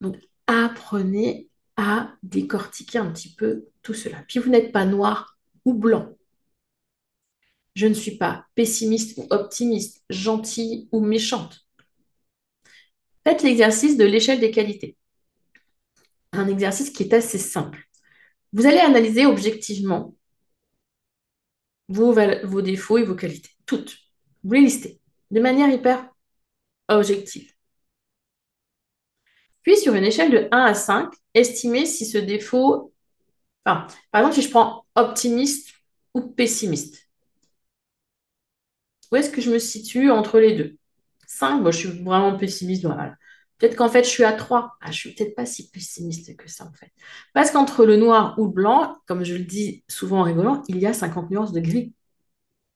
Donc, 0.00 0.16
apprenez 0.48 1.48
à 1.76 2.12
décortiquer 2.24 2.98
un 2.98 3.12
petit 3.12 3.34
peu 3.34 3.66
tout 3.82 3.94
cela. 3.94 4.18
Puis 4.26 4.40
vous 4.40 4.50
n'êtes 4.50 4.72
pas 4.72 4.84
noir 4.84 5.38
ou 5.64 5.72
blanc. 5.74 6.08
Je 7.76 7.86
ne 7.86 7.94
suis 7.94 8.16
pas 8.16 8.46
pessimiste 8.56 9.16
ou 9.18 9.26
optimiste, 9.30 10.02
gentille 10.10 10.88
ou 10.90 11.00
méchante. 11.00 11.66
Faites 13.24 13.42
l'exercice 13.42 13.96
de 13.96 14.04
l'échelle 14.04 14.40
des 14.40 14.50
qualités. 14.50 14.96
Un 16.32 16.48
exercice 16.48 16.90
qui 16.90 17.02
est 17.04 17.12
assez 17.12 17.38
simple. 17.38 17.84
Vous 18.52 18.66
allez 18.66 18.78
analyser 18.78 19.26
objectivement 19.26 20.14
vos, 21.88 22.62
défauts 22.62 22.98
et 22.98 23.04
vos 23.04 23.14
qualités, 23.14 23.50
toutes. 23.66 23.98
Vous 24.44 24.52
les 24.52 24.60
listez 24.60 25.00
de 25.30 25.40
manière 25.40 25.68
hyper 25.68 26.08
objective. 26.88 27.52
Puis, 29.62 29.76
sur 29.76 29.94
une 29.94 30.04
échelle 30.04 30.30
de 30.30 30.48
1 30.50 30.64
à 30.64 30.74
5, 30.74 31.12
estimez 31.34 31.86
si 31.86 32.06
ce 32.06 32.18
défaut, 32.18 32.92
par 33.64 33.88
exemple, 34.14 34.34
si 34.34 34.42
je 34.42 34.50
prends 34.50 34.86
optimiste 34.94 35.74
ou 36.14 36.22
pessimiste, 36.22 37.08
où 39.12 39.16
est-ce 39.16 39.30
que 39.30 39.40
je 39.40 39.50
me 39.50 39.58
situe 39.58 40.10
entre 40.10 40.38
les 40.38 40.54
deux? 40.54 40.76
5, 41.26 41.64
je 41.70 41.76
suis 41.76 41.88
vraiment 42.02 42.36
pessimiste. 42.36 42.84
Voilà. 42.84 43.16
Peut-être 43.60 43.76
qu'en 43.76 43.90
fait, 43.90 44.04
je 44.04 44.08
suis 44.08 44.24
à 44.24 44.32
3. 44.32 44.72
Ah, 44.80 44.90
je 44.90 44.96
suis 44.96 45.14
peut-être 45.14 45.34
pas 45.34 45.44
si 45.44 45.70
pessimiste 45.70 46.34
que 46.36 46.50
ça, 46.50 46.64
en 46.64 46.72
fait. 46.72 46.90
Parce 47.34 47.50
qu'entre 47.50 47.84
le 47.84 47.96
noir 47.96 48.34
ou 48.38 48.46
le 48.46 48.52
blanc, 48.52 48.96
comme 49.06 49.22
je 49.22 49.34
le 49.34 49.44
dis 49.44 49.84
souvent 49.86 50.20
en 50.20 50.22
rigolant, 50.22 50.62
il 50.68 50.78
y 50.78 50.86
a 50.86 50.94
50 50.94 51.30
nuances 51.30 51.52
de 51.52 51.60
gris. 51.60 51.92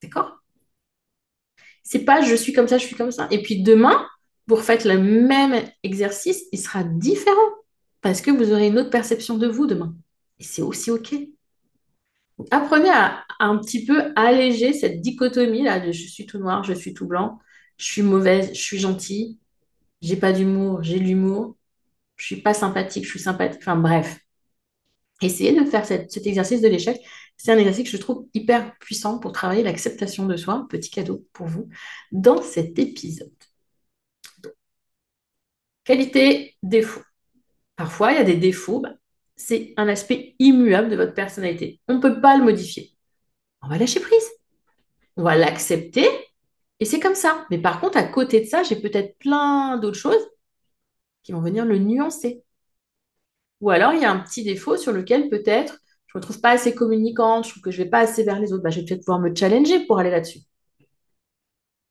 D'accord? 0.03 0.43
C'est 1.83 2.05
pas 2.05 2.21
je 2.21 2.35
suis 2.35 2.53
comme 2.53 2.67
ça, 2.67 2.77
je 2.77 2.85
suis 2.85 2.95
comme 2.95 3.11
ça. 3.11 3.27
Et 3.31 3.41
puis 3.41 3.63
demain, 3.63 4.07
vous 4.47 4.55
refaites 4.55 4.85
le 4.85 4.99
même 4.99 5.67
exercice, 5.81 6.43
il 6.51 6.59
sera 6.59 6.83
différent. 6.83 7.49
Parce 8.01 8.21
que 8.21 8.29
vous 8.29 8.51
aurez 8.51 8.67
une 8.67 8.77
autre 8.77 8.91
perception 8.91 9.37
de 9.37 9.47
vous 9.47 9.65
demain. 9.65 9.95
Et 10.39 10.43
c'est 10.43 10.61
aussi 10.61 10.91
OK. 10.91 11.15
Apprenez 12.51 12.89
à, 12.89 13.23
un 13.39 13.57
petit 13.57 13.85
peu 13.85 14.13
alléger 14.15 14.73
cette 14.73 15.01
dichotomie 15.01 15.63
là 15.63 15.79
de 15.79 15.91
je 15.91 16.07
suis 16.07 16.27
tout 16.27 16.37
noir, 16.37 16.63
je 16.63 16.73
suis 16.73 16.93
tout 16.93 17.07
blanc, 17.07 17.39
je 17.77 17.85
suis 17.85 18.01
mauvaise, 18.03 18.49
je 18.53 18.61
suis 18.61 18.77
gentille, 18.77 19.39
j'ai 20.01 20.17
pas 20.17 20.33
d'humour, 20.33 20.83
j'ai 20.83 20.99
de 20.99 21.03
l'humour, 21.05 21.57
je 22.17 22.25
suis 22.25 22.41
pas 22.41 22.53
sympathique, 22.53 23.05
je 23.05 23.09
suis 23.09 23.19
sympathique. 23.19 23.61
Enfin 23.61 23.75
bref, 23.77 24.19
essayez 25.21 25.53
de 25.59 25.65
faire 25.65 25.85
cet 25.85 26.15
exercice 26.25 26.61
de 26.61 26.67
l'échec. 26.67 26.99
C'est 27.37 27.51
un 27.51 27.57
exercice 27.57 27.85
que 27.85 27.97
je 27.97 28.01
trouve 28.01 28.27
hyper 28.33 28.77
puissant 28.79 29.19
pour 29.19 29.31
travailler 29.31 29.63
l'acceptation 29.63 30.25
de 30.25 30.37
soi. 30.37 30.67
Petit 30.69 30.89
cadeau 30.89 31.25
pour 31.33 31.47
vous 31.47 31.69
dans 32.11 32.41
cet 32.41 32.79
épisode. 32.79 33.31
qualité, 35.83 36.55
défaut. 36.63 37.01
Parfois, 37.75 38.11
il 38.11 38.17
y 38.17 38.21
a 38.21 38.23
des 38.23 38.35
défauts. 38.37 38.81
Bah, 38.81 38.93
c'est 39.35 39.73
un 39.77 39.87
aspect 39.87 40.35
immuable 40.39 40.89
de 40.89 40.95
votre 40.95 41.13
personnalité. 41.13 41.81
On 41.87 41.95
ne 41.95 42.01
peut 42.01 42.21
pas 42.21 42.37
le 42.37 42.43
modifier. 42.43 42.91
On 43.61 43.67
va 43.67 43.77
lâcher 43.77 43.99
prise. 43.99 44.29
On 45.17 45.23
va 45.23 45.35
l'accepter 45.35 46.07
et 46.79 46.85
c'est 46.85 46.99
comme 46.99 47.15
ça. 47.15 47.45
Mais 47.51 47.57
par 47.59 47.79
contre, 47.79 47.97
à 47.97 48.03
côté 48.03 48.41
de 48.41 48.45
ça, 48.45 48.63
j'ai 48.63 48.75
peut-être 48.75 49.17
plein 49.19 49.77
d'autres 49.77 49.97
choses 49.97 50.27
qui 51.23 51.31
vont 51.31 51.41
venir 51.41 51.65
le 51.65 51.77
nuancer. 51.79 52.43
Ou 53.61 53.69
alors, 53.69 53.93
il 53.93 54.01
y 54.01 54.05
a 54.05 54.11
un 54.11 54.19
petit 54.19 54.43
défaut 54.43 54.77
sur 54.77 54.91
lequel 54.93 55.29
peut-être 55.29 55.79
je 56.07 56.17
ne 56.17 56.19
me 56.19 56.23
trouve 56.23 56.39
pas 56.39 56.51
assez 56.51 56.73
communicante, 56.73 57.45
je 57.45 57.51
trouve 57.51 57.63
que 57.63 57.71
je 57.71 57.79
ne 57.79 57.83
vais 57.83 57.89
pas 57.89 57.99
assez 57.99 58.23
vers 58.23 58.39
les 58.39 58.53
autres. 58.53 58.63
Bah, 58.63 58.69
je 58.69 58.79
vais 58.79 58.85
peut-être 58.85 59.01
pouvoir 59.01 59.19
me 59.19 59.33
challenger 59.35 59.85
pour 59.85 59.99
aller 59.99 60.11
là-dessus. 60.11 60.39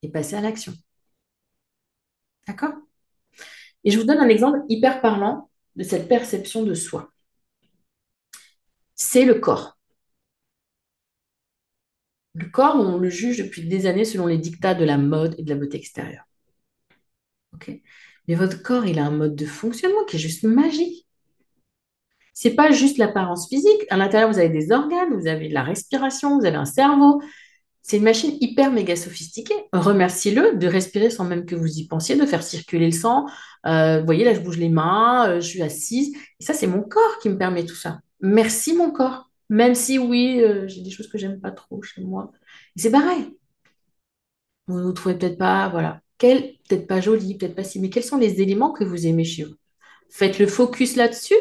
Et 0.03 0.09
passer 0.11 0.37
à 0.37 0.41
l'action. 0.41 0.73
D'accord? 2.47 2.75
Et 3.85 3.91
je 3.91 3.99
vous 3.99 4.05
donne 4.05 4.19
un 4.19 4.29
exemple 4.29 4.61
hyper 4.69 5.01
parlant 5.01 5.51
de 5.77 5.83
cette 5.85 6.09
perception 6.09 6.63
de 6.63 6.75
soi 6.75 7.11
c'est 8.95 9.25
le 9.25 9.35
corps. 9.35 9.77
Le 12.35 12.47
corps, 12.47 12.77
on 12.77 12.99
le 12.99 13.11
juge 13.11 13.39
depuis 13.39 13.63
des 13.63 13.87
années 13.87 14.05
selon 14.05 14.27
les 14.27 14.39
dictats 14.39 14.75
de 14.75 14.85
la 14.85 14.99
mode 14.99 15.35
et 15.39 15.43
de 15.43 15.51
la 15.51 15.57
beauté 15.57 15.79
extérieure. 15.79 16.25
Mais 18.27 18.35
votre 18.35 18.63
corps, 18.63 18.87
il 18.87 18.99
a 18.99 19.05
un 19.05 19.11
mode 19.11 19.37
de 19.37 19.47
fonctionnement 19.47 20.05
qui 20.07 20.17
est 20.17 20.21
juste 20.21 20.45
magique. 20.45 21.07
C'est 22.33 22.55
pas 22.55 22.73
juste 22.73 22.99
l'apparence 22.99 23.49
physique. 23.49 23.85
À 23.91 23.97
l'intérieur, 23.97 24.31
vous 24.31 24.39
avez 24.39 24.49
des 24.49 24.73
organes, 24.73 25.15
vous 25.15 25.29
avez 25.29 25.49
de 25.49 25.55
la 25.55 25.63
respiration, 25.63 26.39
vous 26.39 26.47
avez 26.47 26.57
un 26.57 26.65
cerveau. 26.65 27.23
C'est 27.83 27.99
une 27.99 28.03
machine 28.05 28.37
hyper 28.41 28.73
méga 28.73 28.97
sophistiquée. 28.97 29.55
Remerciez-le 29.73 30.57
de 30.57 30.67
respirer 30.67 31.11
sans 31.11 31.25
même 31.25 31.45
que 31.45 31.55
vous 31.55 31.79
y 31.79 31.87
pensiez, 31.87 32.17
de 32.17 32.27
faire 32.27 32.43
circuler 32.43 32.87
le 32.87 32.93
sang. 32.93 33.27
Euh, 33.67 34.01
vous 34.01 34.07
voyez, 34.07 34.25
là, 34.25 34.35
je 34.35 34.41
bouge 34.41 34.59
les 34.59 34.71
mains, 34.71 35.29
euh, 35.29 35.41
je 35.41 35.47
suis 35.47 35.63
assise. 35.63 36.17
Et 36.41 36.45
ça, 36.45 36.55
c'est 36.55 36.67
mon 36.67 36.83
corps 36.83 37.19
qui 37.21 37.29
me 37.29 37.39
permet 37.39 37.65
tout 37.65 37.77
ça 37.77 38.01
merci 38.25 38.75
mon 38.75 38.91
corps. 38.91 39.31
Même 39.51 39.75
si 39.75 39.99
oui, 39.99 40.41
euh, 40.43 40.67
j'ai 40.69 40.83
des 40.83 40.91
choses 40.91 41.09
que 41.09 41.19
j'aime 41.19 41.41
pas 41.41 41.51
trop 41.51 41.83
chez 41.83 42.03
moi. 42.03 42.33
C'est 42.77 42.91
pareil. 42.91 43.37
Vous 44.67 44.79
ne 44.81 44.93
trouvez 44.93 45.17
peut-être 45.17 45.39
pas, 45.39 45.69
voilà. 45.69 46.01
peut-être 46.19 46.87
pas 46.87 47.01
joli, 47.01 47.37
peut-être 47.37 47.55
pas 47.55 47.65
si, 47.65 47.81
mais 47.81 47.91
quels 47.91 48.05
sont 48.05 48.19
les 48.19 48.41
éléments 48.41 48.73
que 48.73 48.85
vous 48.85 49.07
aimez 49.07 49.25
chez 49.25 49.45
vous? 49.45 49.55
Faites 50.11 50.39
le 50.39 50.47
focus 50.47 50.97
là-dessus. 50.97 51.35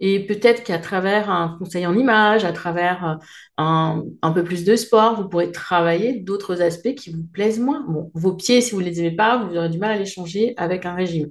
Et 0.00 0.26
peut-être 0.26 0.64
qu'à 0.64 0.78
travers 0.78 1.30
un 1.30 1.56
conseil 1.58 1.86
en 1.86 1.96
image, 1.96 2.44
à 2.44 2.52
travers 2.52 3.04
euh, 3.06 3.14
un, 3.58 4.04
un, 4.22 4.32
peu 4.32 4.42
plus 4.44 4.64
de 4.64 4.76
sport, 4.76 5.20
vous 5.20 5.28
pourrez 5.28 5.52
travailler 5.52 6.14
d'autres 6.20 6.62
aspects 6.62 6.94
qui 6.94 7.10
vous 7.10 7.22
plaisent 7.22 7.60
moins. 7.60 7.84
Bon, 7.88 8.10
vos 8.14 8.34
pieds, 8.34 8.60
si 8.60 8.72
vous 8.74 8.80
ne 8.80 8.86
les 8.86 9.00
aimez 9.00 9.14
pas, 9.16 9.38
vous 9.38 9.56
aurez 9.56 9.68
du 9.68 9.78
mal 9.78 9.92
à 9.92 9.98
les 9.98 10.06
changer 10.06 10.54
avec 10.56 10.84
un 10.84 10.94
régime. 10.94 11.30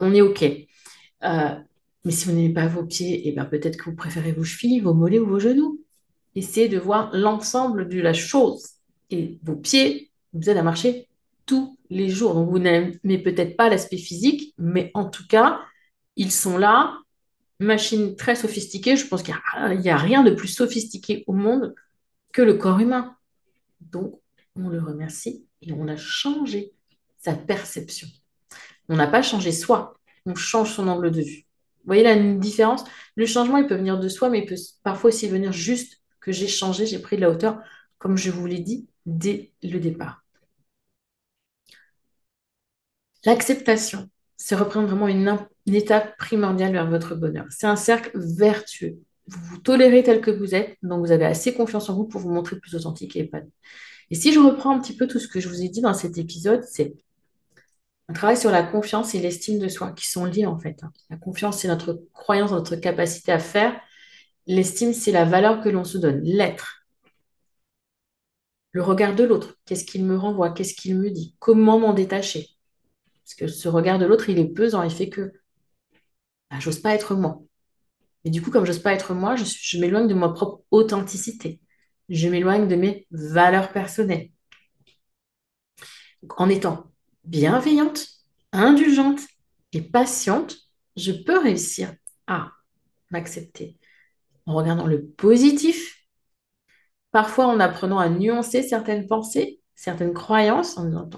On 0.00 0.12
est 0.12 0.20
OK. 0.20 0.44
Euh, 1.24 1.54
mais 2.04 2.12
si 2.12 2.26
vous 2.26 2.32
n'aimez 2.32 2.52
pas 2.52 2.66
vos 2.66 2.84
pieds, 2.84 3.28
eh 3.28 3.32
ben 3.32 3.44
peut-être 3.46 3.76
que 3.78 3.84
vous 3.84 3.96
préférez 3.96 4.32
vos 4.32 4.44
chevilles, 4.44 4.80
vos 4.80 4.94
mollets 4.94 5.18
ou 5.18 5.26
vos 5.26 5.40
genoux. 5.40 5.80
Essayez 6.34 6.68
de 6.68 6.78
voir 6.78 7.10
l'ensemble 7.14 7.88
de 7.88 8.00
la 8.00 8.12
chose. 8.12 8.68
Et 9.10 9.38
vos 9.42 9.56
pieds 9.56 10.10
vous 10.32 10.50
aident 10.50 10.58
à 10.58 10.62
marcher 10.62 11.08
tous 11.46 11.78
les 11.88 12.10
jours. 12.10 12.34
Donc 12.34 12.50
vous 12.50 12.58
n'aimez 12.58 13.18
peut-être 13.18 13.56
pas 13.56 13.70
l'aspect 13.70 13.96
physique, 13.96 14.54
mais 14.58 14.90
en 14.94 15.06
tout 15.08 15.26
cas, 15.26 15.60
ils 16.16 16.32
sont 16.32 16.58
là. 16.58 16.98
Machine 17.60 18.16
très 18.16 18.34
sophistiquée. 18.34 18.96
Je 18.96 19.06
pense 19.06 19.22
qu'il 19.22 19.34
n'y 19.80 19.88
a, 19.88 19.94
a, 19.94 19.98
rien 19.98 20.22
de 20.22 20.32
plus 20.32 20.48
sophistiqué 20.48 21.24
au 21.26 21.32
monde 21.32 21.74
que 22.32 22.42
le 22.42 22.54
corps 22.54 22.80
humain. 22.80 23.16
Donc, 23.80 24.20
on 24.56 24.68
le 24.68 24.80
remercie 24.80 25.46
et 25.62 25.72
on 25.72 25.88
a 25.88 25.96
changé 25.96 26.72
sa 27.18 27.32
perception. 27.34 28.08
On 28.88 28.96
n'a 28.96 29.06
pas 29.06 29.22
changé 29.22 29.52
soi, 29.52 29.98
on 30.26 30.34
change 30.34 30.72
son 30.74 30.88
angle 30.88 31.10
de 31.10 31.22
vue. 31.22 31.43
Vous 31.84 31.88
voyez 31.88 32.02
la 32.02 32.16
différence? 32.16 32.82
Le 33.14 33.26
changement, 33.26 33.58
il 33.58 33.66
peut 33.66 33.76
venir 33.76 34.00
de 34.00 34.08
soi, 34.08 34.30
mais 34.30 34.38
il 34.40 34.46
peut 34.46 34.56
parfois 34.82 35.08
aussi 35.08 35.28
venir 35.28 35.52
juste 35.52 36.00
que 36.20 36.32
j'ai 36.32 36.48
changé, 36.48 36.86
j'ai 36.86 36.98
pris 36.98 37.16
de 37.16 37.20
la 37.20 37.30
hauteur, 37.30 37.60
comme 37.98 38.16
je 38.16 38.30
vous 38.30 38.46
l'ai 38.46 38.60
dit 38.60 38.88
dès 39.04 39.52
le 39.62 39.78
départ. 39.78 40.24
L'acceptation, 43.26 44.08
c'est 44.36 44.54
reprendre 44.54 44.88
vraiment 44.88 45.08
une, 45.08 45.38
étape 45.66 46.16
primordiale 46.16 46.72
vers 46.72 46.88
votre 46.88 47.14
bonheur. 47.14 47.44
C'est 47.50 47.66
un 47.66 47.76
cercle 47.76 48.10
vertueux. 48.14 48.98
Vous 49.26 49.40
vous 49.44 49.58
tolérez 49.58 50.02
tel 50.02 50.20
que 50.22 50.30
vous 50.30 50.54
êtes, 50.54 50.76
donc 50.82 51.04
vous 51.04 51.12
avez 51.12 51.24
assez 51.26 51.52
confiance 51.54 51.90
en 51.90 51.96
vous 51.96 52.04
pour 52.04 52.20
vous 52.20 52.30
montrer 52.30 52.58
plus 52.58 52.74
authentique 52.74 53.16
et 53.16 53.20
épanoui. 53.20 53.50
Et 54.10 54.14
si 54.14 54.32
je 54.32 54.38
reprends 54.40 54.76
un 54.76 54.80
petit 54.80 54.96
peu 54.96 55.06
tout 55.06 55.18
ce 55.18 55.28
que 55.28 55.40
je 55.40 55.48
vous 55.48 55.62
ai 55.62 55.68
dit 55.68 55.80
dans 55.80 55.94
cet 55.94 56.18
épisode, 56.18 56.62
c'est 56.64 56.94
un 58.08 58.12
travail 58.12 58.36
sur 58.36 58.50
la 58.50 58.62
confiance 58.62 59.14
et 59.14 59.20
l'estime 59.20 59.58
de 59.58 59.68
soi 59.68 59.92
qui 59.92 60.06
sont 60.06 60.24
liés 60.26 60.46
en 60.46 60.58
fait. 60.58 60.80
La 61.10 61.16
confiance, 61.16 61.60
c'est 61.60 61.68
notre 61.68 62.02
croyance, 62.12 62.50
notre 62.52 62.76
capacité 62.76 63.32
à 63.32 63.38
faire. 63.38 63.80
L'estime, 64.46 64.92
c'est 64.92 65.12
la 65.12 65.24
valeur 65.24 65.62
que 65.62 65.68
l'on 65.70 65.84
se 65.84 65.98
donne, 65.98 66.20
l'être. 66.22 66.84
Le 68.72 68.82
regard 68.82 69.14
de 69.14 69.24
l'autre, 69.24 69.56
qu'est-ce 69.64 69.84
qu'il 69.84 70.04
me 70.04 70.16
renvoie, 70.16 70.50
qu'est-ce 70.52 70.74
qu'il 70.74 70.96
me 70.96 71.10
dit, 71.10 71.34
comment 71.38 71.78
m'en 71.78 71.94
détacher? 71.94 72.48
Parce 73.24 73.34
que 73.34 73.46
ce 73.46 73.68
regard 73.68 73.98
de 73.98 74.06
l'autre, 74.06 74.28
il 74.28 74.38
est 74.38 74.52
pesant, 74.52 74.82
il 74.82 74.90
fait 74.90 75.08
que 75.08 75.32
bah, 76.50 76.58
j'ose 76.60 76.80
pas 76.80 76.94
être 76.94 77.14
moi. 77.14 77.42
Et 78.24 78.30
du 78.30 78.42
coup, 78.42 78.50
comme 78.50 78.66
j'ose 78.66 78.80
pas 78.80 78.94
être 78.94 79.14
moi, 79.14 79.36
je, 79.36 79.44
je 79.44 79.78
m'éloigne 79.78 80.08
de 80.08 80.14
ma 80.14 80.30
propre 80.30 80.64
authenticité. 80.70 81.60
Je 82.08 82.28
m'éloigne 82.28 82.68
de 82.68 82.76
mes 82.76 83.06
valeurs 83.10 83.72
personnelles. 83.72 84.30
En 86.36 86.48
étant 86.50 86.93
bienveillante, 87.24 88.06
indulgente 88.52 89.20
et 89.72 89.82
patiente, 89.82 90.56
je 90.96 91.12
peux 91.12 91.38
réussir 91.38 91.92
à 92.26 92.52
m'accepter 93.10 93.78
en 94.46 94.54
regardant 94.54 94.86
le 94.86 95.04
positif, 95.04 96.06
parfois 97.10 97.46
en 97.46 97.60
apprenant 97.60 97.98
à 97.98 98.08
nuancer 98.08 98.62
certaines 98.62 99.06
pensées, 99.06 99.60
certaines 99.74 100.14
croyances, 100.14 100.76
en 100.76 100.84
disant 100.84 101.08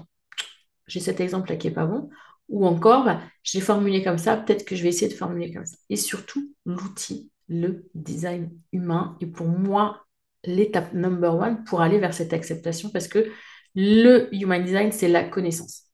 j'ai 0.87 1.01
cet 1.01 1.21
exemple-là 1.21 1.57
qui 1.57 1.69
n'est 1.69 1.75
pas 1.75 1.87
bon, 1.87 2.09
ou 2.49 2.67
encore 2.67 3.05
bah, 3.05 3.21
j'ai 3.43 3.61
formulé 3.61 4.05
comme 4.05 4.19
ça, 4.19 4.37
peut-être 4.37 4.65
que 4.65 4.77
je 4.77 4.83
vais 4.83 4.91
essayer 4.91 5.11
de 5.11 5.17
formuler 5.17 5.53
comme 5.53 5.67
ça. 5.67 5.77
Et 5.91 5.97
surtout, 5.97 6.55
l'outil, 6.65 7.31
le 7.49 7.89
design 7.95 8.51
humain 8.73 9.17
est 9.21 9.27
pour 9.27 9.49
moi 9.49 10.07
l'étape 10.45 10.93
number 10.93 11.35
one 11.35 11.65
pour 11.65 11.81
aller 11.81 11.99
vers 11.99 12.15
cette 12.15 12.33
acceptation 12.33 12.91
parce 12.91 13.09
que 13.09 13.31
le 13.75 14.33
human 14.33 14.65
design, 14.65 14.93
c'est 14.93 15.09
la 15.09 15.25
connaissance 15.25 15.86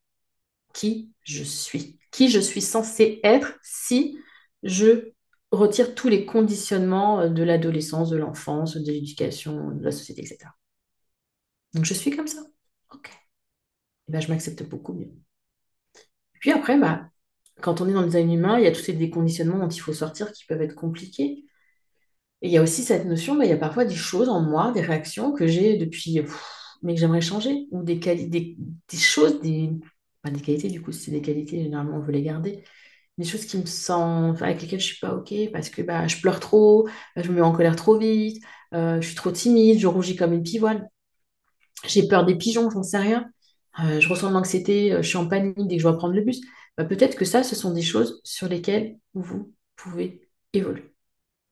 qui 0.72 1.10
je 1.22 1.42
suis, 1.42 1.98
qui 2.10 2.28
je 2.28 2.40
suis 2.40 2.60
censé 2.60 3.20
être 3.24 3.58
si 3.62 4.18
je 4.62 5.12
retire 5.50 5.94
tous 5.94 6.08
les 6.08 6.24
conditionnements 6.24 7.28
de 7.28 7.42
l'adolescence, 7.42 8.10
de 8.10 8.16
l'enfance, 8.16 8.76
de 8.76 8.90
l'éducation, 8.90 9.70
de 9.70 9.84
la 9.84 9.92
société, 9.92 10.22
etc. 10.22 10.50
Donc 11.74 11.84
je 11.84 11.94
suis 11.94 12.10
comme 12.10 12.26
ça. 12.26 12.40
Ok. 12.92 13.10
Et 14.08 14.12
ben, 14.12 14.20
je 14.20 14.28
m'accepte 14.28 14.62
beaucoup 14.64 14.94
mieux. 14.94 15.12
Puis 16.40 16.50
après, 16.52 16.78
bah, 16.78 17.08
quand 17.60 17.80
on 17.80 17.88
est 17.88 17.92
dans 17.92 18.00
le 18.00 18.06
design 18.06 18.32
humain, 18.32 18.58
il 18.58 18.64
y 18.64 18.66
a 18.66 18.72
tous 18.72 18.82
ces 18.82 18.92
déconditionnements 18.94 19.58
dont 19.58 19.68
il 19.68 19.80
faut 19.80 19.92
sortir 19.92 20.32
qui 20.32 20.44
peuvent 20.46 20.62
être 20.62 20.74
compliqués. 20.74 21.44
Et 22.42 22.48
il 22.48 22.50
y 22.50 22.58
a 22.58 22.62
aussi 22.62 22.82
cette 22.82 23.06
notion, 23.06 23.36
bah, 23.36 23.44
il 23.44 23.50
y 23.50 23.54
a 23.54 23.56
parfois 23.58 23.84
des 23.84 23.94
choses 23.94 24.28
en 24.28 24.40
moi, 24.40 24.72
des 24.72 24.80
réactions 24.80 25.32
que 25.32 25.46
j'ai 25.46 25.76
depuis, 25.76 26.20
mais 26.82 26.94
que 26.94 27.00
j'aimerais 27.00 27.20
changer, 27.20 27.68
ou 27.70 27.82
des, 27.82 27.96
des, 27.96 28.56
des 28.58 28.96
choses, 28.96 29.40
des, 29.40 29.70
des 30.30 30.40
qualités 30.40 30.68
du 30.68 30.80
coup, 30.82 30.92
si 30.92 31.00
c'est 31.00 31.10
des 31.10 31.22
qualités, 31.22 31.62
généralement 31.62 31.96
on 31.96 32.00
veut 32.00 32.12
les 32.12 32.22
garder, 32.22 32.64
des 33.18 33.24
choses 33.24 33.46
qui 33.46 33.58
me 33.58 33.66
sentent, 33.66 34.42
avec 34.42 34.62
lesquelles 34.62 34.80
je 34.80 34.86
suis 34.86 35.00
pas 35.00 35.14
OK, 35.14 35.34
parce 35.52 35.70
que 35.70 35.82
bah, 35.82 36.06
je 36.08 36.20
pleure 36.20 36.40
trop, 36.40 36.88
je 37.16 37.28
me 37.30 37.36
mets 37.36 37.40
en 37.42 37.52
colère 37.52 37.76
trop 37.76 37.98
vite, 37.98 38.42
euh, 38.74 39.00
je 39.00 39.06
suis 39.06 39.16
trop 39.16 39.30
timide, 39.32 39.78
je 39.78 39.86
rougis 39.86 40.16
comme 40.16 40.32
une 40.32 40.42
pivoine, 40.42 40.88
j'ai 41.86 42.06
peur 42.08 42.24
des 42.24 42.36
pigeons, 42.36 42.70
j'en 42.70 42.82
sais 42.82 42.98
rien, 42.98 43.30
euh, 43.80 44.00
je 44.00 44.08
ressens 44.08 44.28
de 44.28 44.34
l'anxiété, 44.34 44.92
euh, 44.92 45.02
je 45.02 45.08
suis 45.08 45.18
en 45.18 45.28
panique 45.28 45.56
dès 45.66 45.76
que 45.76 45.82
je 45.82 45.88
dois 45.88 45.96
prendre 45.96 46.14
le 46.14 46.22
bus. 46.22 46.40
Bah, 46.76 46.84
peut-être 46.84 47.16
que 47.16 47.24
ça, 47.24 47.42
ce 47.42 47.54
sont 47.54 47.72
des 47.72 47.82
choses 47.82 48.20
sur 48.24 48.48
lesquelles 48.48 48.98
vous 49.14 49.52
pouvez 49.76 50.28
évoluer 50.52 50.94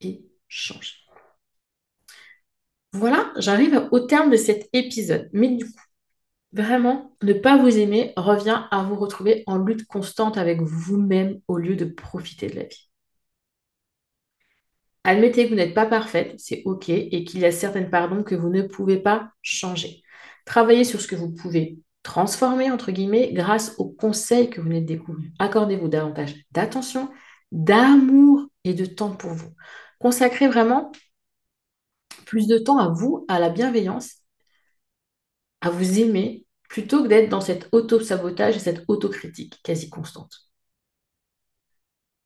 et 0.01 0.25
changer. 0.49 0.95
Voilà, 2.93 3.33
j'arrive 3.37 3.89
au 3.93 4.01
terme 4.01 4.31
de 4.31 4.37
cet 4.37 4.69
épisode. 4.73 5.31
Mais 5.33 5.49
du 5.49 5.65
coup, 5.65 5.73
vraiment, 6.53 7.17
ne 7.23 7.33
pas 7.33 7.57
vous 7.57 7.79
aimer 7.79 8.13
revient 8.17 8.63
à 8.71 8.83
vous 8.83 8.97
retrouver 8.97 9.45
en 9.47 9.59
lutte 9.59 9.87
constante 9.87 10.37
avec 10.37 10.61
vous-même 10.61 11.41
au 11.49 11.57
lieu 11.57 11.77
de 11.77 11.85
profiter 11.85 12.49
de 12.49 12.57
la 12.57 12.65
vie. 12.65 12.89
Admettez 15.05 15.45
que 15.45 15.51
vous 15.51 15.57
n'êtes 15.57 15.75
pas 15.75 15.87
parfaite, 15.87 16.35
c'est 16.39 16.63
OK, 16.67 16.89
et 16.91 17.25
qu'il 17.25 17.41
y 17.41 17.47
a 17.47 17.53
certaines 17.53 17.91
pardons 17.91 18.23
que 18.23 18.35
vous 18.35 18.51
ne 18.51 18.63
pouvez 18.63 18.99
pas 18.99 19.33
changer. 19.43 20.03
Travaillez 20.45 20.85
sur 20.85 21.01
ce 21.01 21.07
que 21.07 21.17
vous 21.17 21.31
pouvez 21.31 21.79
transformer, 22.03 22.71
entre 22.71 22.93
guillemets, 22.93 23.33
grâce 23.33 23.75
aux 23.79 23.89
conseils 23.89 24.51
que 24.51 24.61
vous 24.61 24.69
venez 24.69 24.81
de 24.83 24.87
découvrir. 24.87 25.31
Accordez-vous 25.39 25.89
davantage 25.89 26.35
d'attention, 26.53 27.11
d'amour 27.53 28.47
et 28.65 28.75
de 28.75 28.85
temps 28.85 29.15
pour 29.17 29.33
vous. 29.33 29.51
Consacrez 29.99 30.49
vraiment 30.49 30.93
plus 32.27 32.47
de 32.47 32.59
temps 32.59 32.79
à 32.79 32.89
vous, 32.89 33.25
à 33.29 33.39
la 33.39 33.49
bienveillance, 33.49 34.20
à 35.61 35.71
vous 35.71 35.99
aimer, 35.99 36.47
plutôt 36.69 37.03
que 37.03 37.09
d'être 37.09 37.29
dans 37.29 37.41
cet 37.41 37.69
auto-sabotage 37.73 38.57
et 38.57 38.61
cette 38.61 38.85
autocritique 38.89 39.61
quasi 39.63 39.91
constante. 39.91 40.51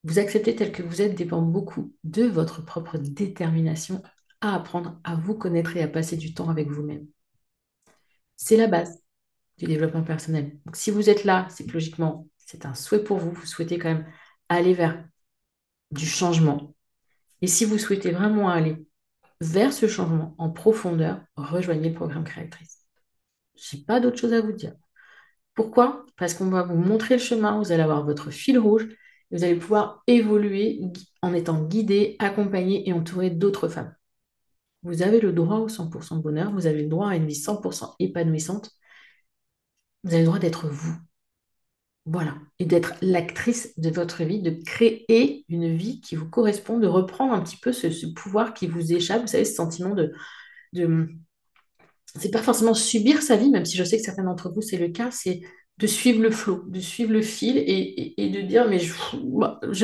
Vous 0.04 0.18
accepter 0.18 0.54
tel 0.54 0.70
que 0.70 0.82
vous 0.82 1.00
êtes 1.00 1.14
dépend 1.14 1.40
beaucoup 1.40 1.94
de 2.04 2.24
votre 2.24 2.62
propre 2.62 2.98
détermination 2.98 4.02
à 4.42 4.54
apprendre 4.54 5.00
à 5.02 5.14
vous 5.16 5.34
connaître 5.34 5.76
et 5.76 5.82
à 5.82 5.88
passer 5.88 6.16
du 6.16 6.34
temps 6.34 6.50
avec 6.50 6.68
vous-même. 6.68 7.06
C'est 8.36 8.58
la 8.58 8.66
base 8.66 9.02
du 9.56 9.64
développement 9.66 10.02
personnel. 10.02 10.58
Donc, 10.66 10.76
si 10.76 10.90
vous 10.90 11.08
êtes 11.08 11.24
là, 11.24 11.46
c'est 11.50 11.64
que 11.66 11.72
logiquement, 11.72 12.28
c'est 12.36 12.66
un 12.66 12.74
souhait 12.74 13.02
pour 13.02 13.18
vous. 13.18 13.30
Vous 13.32 13.46
souhaitez 13.46 13.78
quand 13.78 13.88
même 13.88 14.06
aller 14.50 14.74
vers 14.74 15.02
du 15.90 16.06
changement. 16.06 16.74
Et 17.40 17.46
si 17.46 17.64
vous 17.64 17.78
souhaitez 17.78 18.10
vraiment 18.10 18.50
aller 18.50 18.86
vers 19.40 19.72
ce 19.72 19.88
changement 19.88 20.34
en 20.38 20.50
profondeur, 20.50 21.20
rejoignez 21.36 21.88
le 21.88 21.94
programme 21.94 22.24
créatrice. 22.24 22.83
Je 23.56 23.76
n'ai 23.76 23.82
pas 23.84 24.00
d'autre 24.00 24.18
chose 24.18 24.32
à 24.32 24.40
vous 24.40 24.52
dire. 24.52 24.74
Pourquoi? 25.54 26.04
Parce 26.16 26.34
qu'on 26.34 26.50
va 26.50 26.62
vous 26.62 26.76
montrer 26.76 27.16
le 27.16 27.22
chemin, 27.22 27.58
vous 27.58 27.72
allez 27.72 27.82
avoir 27.82 28.04
votre 28.04 28.30
fil 28.30 28.58
rouge, 28.58 28.88
vous 29.30 29.44
allez 29.44 29.56
pouvoir 29.56 30.02
évoluer 30.06 30.80
en 31.22 31.32
étant 31.34 31.62
guidé, 31.62 32.16
accompagné 32.18 32.88
et 32.88 32.92
entouré 32.92 33.30
d'autres 33.30 33.68
femmes. 33.68 33.94
Vous 34.82 35.02
avez 35.02 35.20
le 35.20 35.32
droit 35.32 35.58
au 35.58 35.68
100% 35.68 36.20
bonheur, 36.20 36.52
vous 36.52 36.66
avez 36.66 36.82
le 36.82 36.88
droit 36.88 37.10
à 37.10 37.16
une 37.16 37.26
vie 37.26 37.34
100% 37.34 37.94
épanouissante, 38.00 38.70
vous 40.02 40.10
avez 40.10 40.20
le 40.20 40.26
droit 40.26 40.38
d'être 40.38 40.68
vous. 40.68 40.94
Voilà. 42.06 42.36
Et 42.58 42.66
d'être 42.66 42.94
l'actrice 43.00 43.78
de 43.78 43.88
votre 43.88 44.24
vie, 44.24 44.42
de 44.42 44.50
créer 44.50 45.44
une 45.48 45.74
vie 45.74 46.00
qui 46.02 46.16
vous 46.16 46.28
correspond, 46.28 46.78
de 46.78 46.86
reprendre 46.86 47.32
un 47.32 47.42
petit 47.42 47.56
peu 47.56 47.72
ce, 47.72 48.06
pouvoir 48.12 48.52
qui 48.52 48.66
vous 48.66 48.92
échappe. 48.92 49.22
Vous 49.22 49.28
savez, 49.28 49.46
ce 49.46 49.54
sentiment 49.54 49.94
de 49.94 50.12
c'est 52.18 52.30
pas 52.30 52.42
forcément 52.42 52.74
subir 52.74 53.22
sa 53.22 53.36
vie, 53.36 53.50
même 53.50 53.64
si 53.64 53.76
je 53.76 53.84
sais 53.84 53.96
que 53.98 54.04
certains 54.04 54.24
d'entre 54.24 54.50
vous, 54.52 54.62
c'est 54.62 54.76
le 54.76 54.88
cas, 54.88 55.10
c'est 55.10 55.42
de 55.78 55.86
suivre 55.86 56.22
le 56.22 56.30
flot, 56.30 56.64
de 56.68 56.80
suivre 56.80 57.12
le 57.12 57.22
fil 57.22 57.56
et, 57.58 58.14
de 58.30 58.40
dire, 58.42 58.68
mais 58.68 58.78
je, 58.78 58.92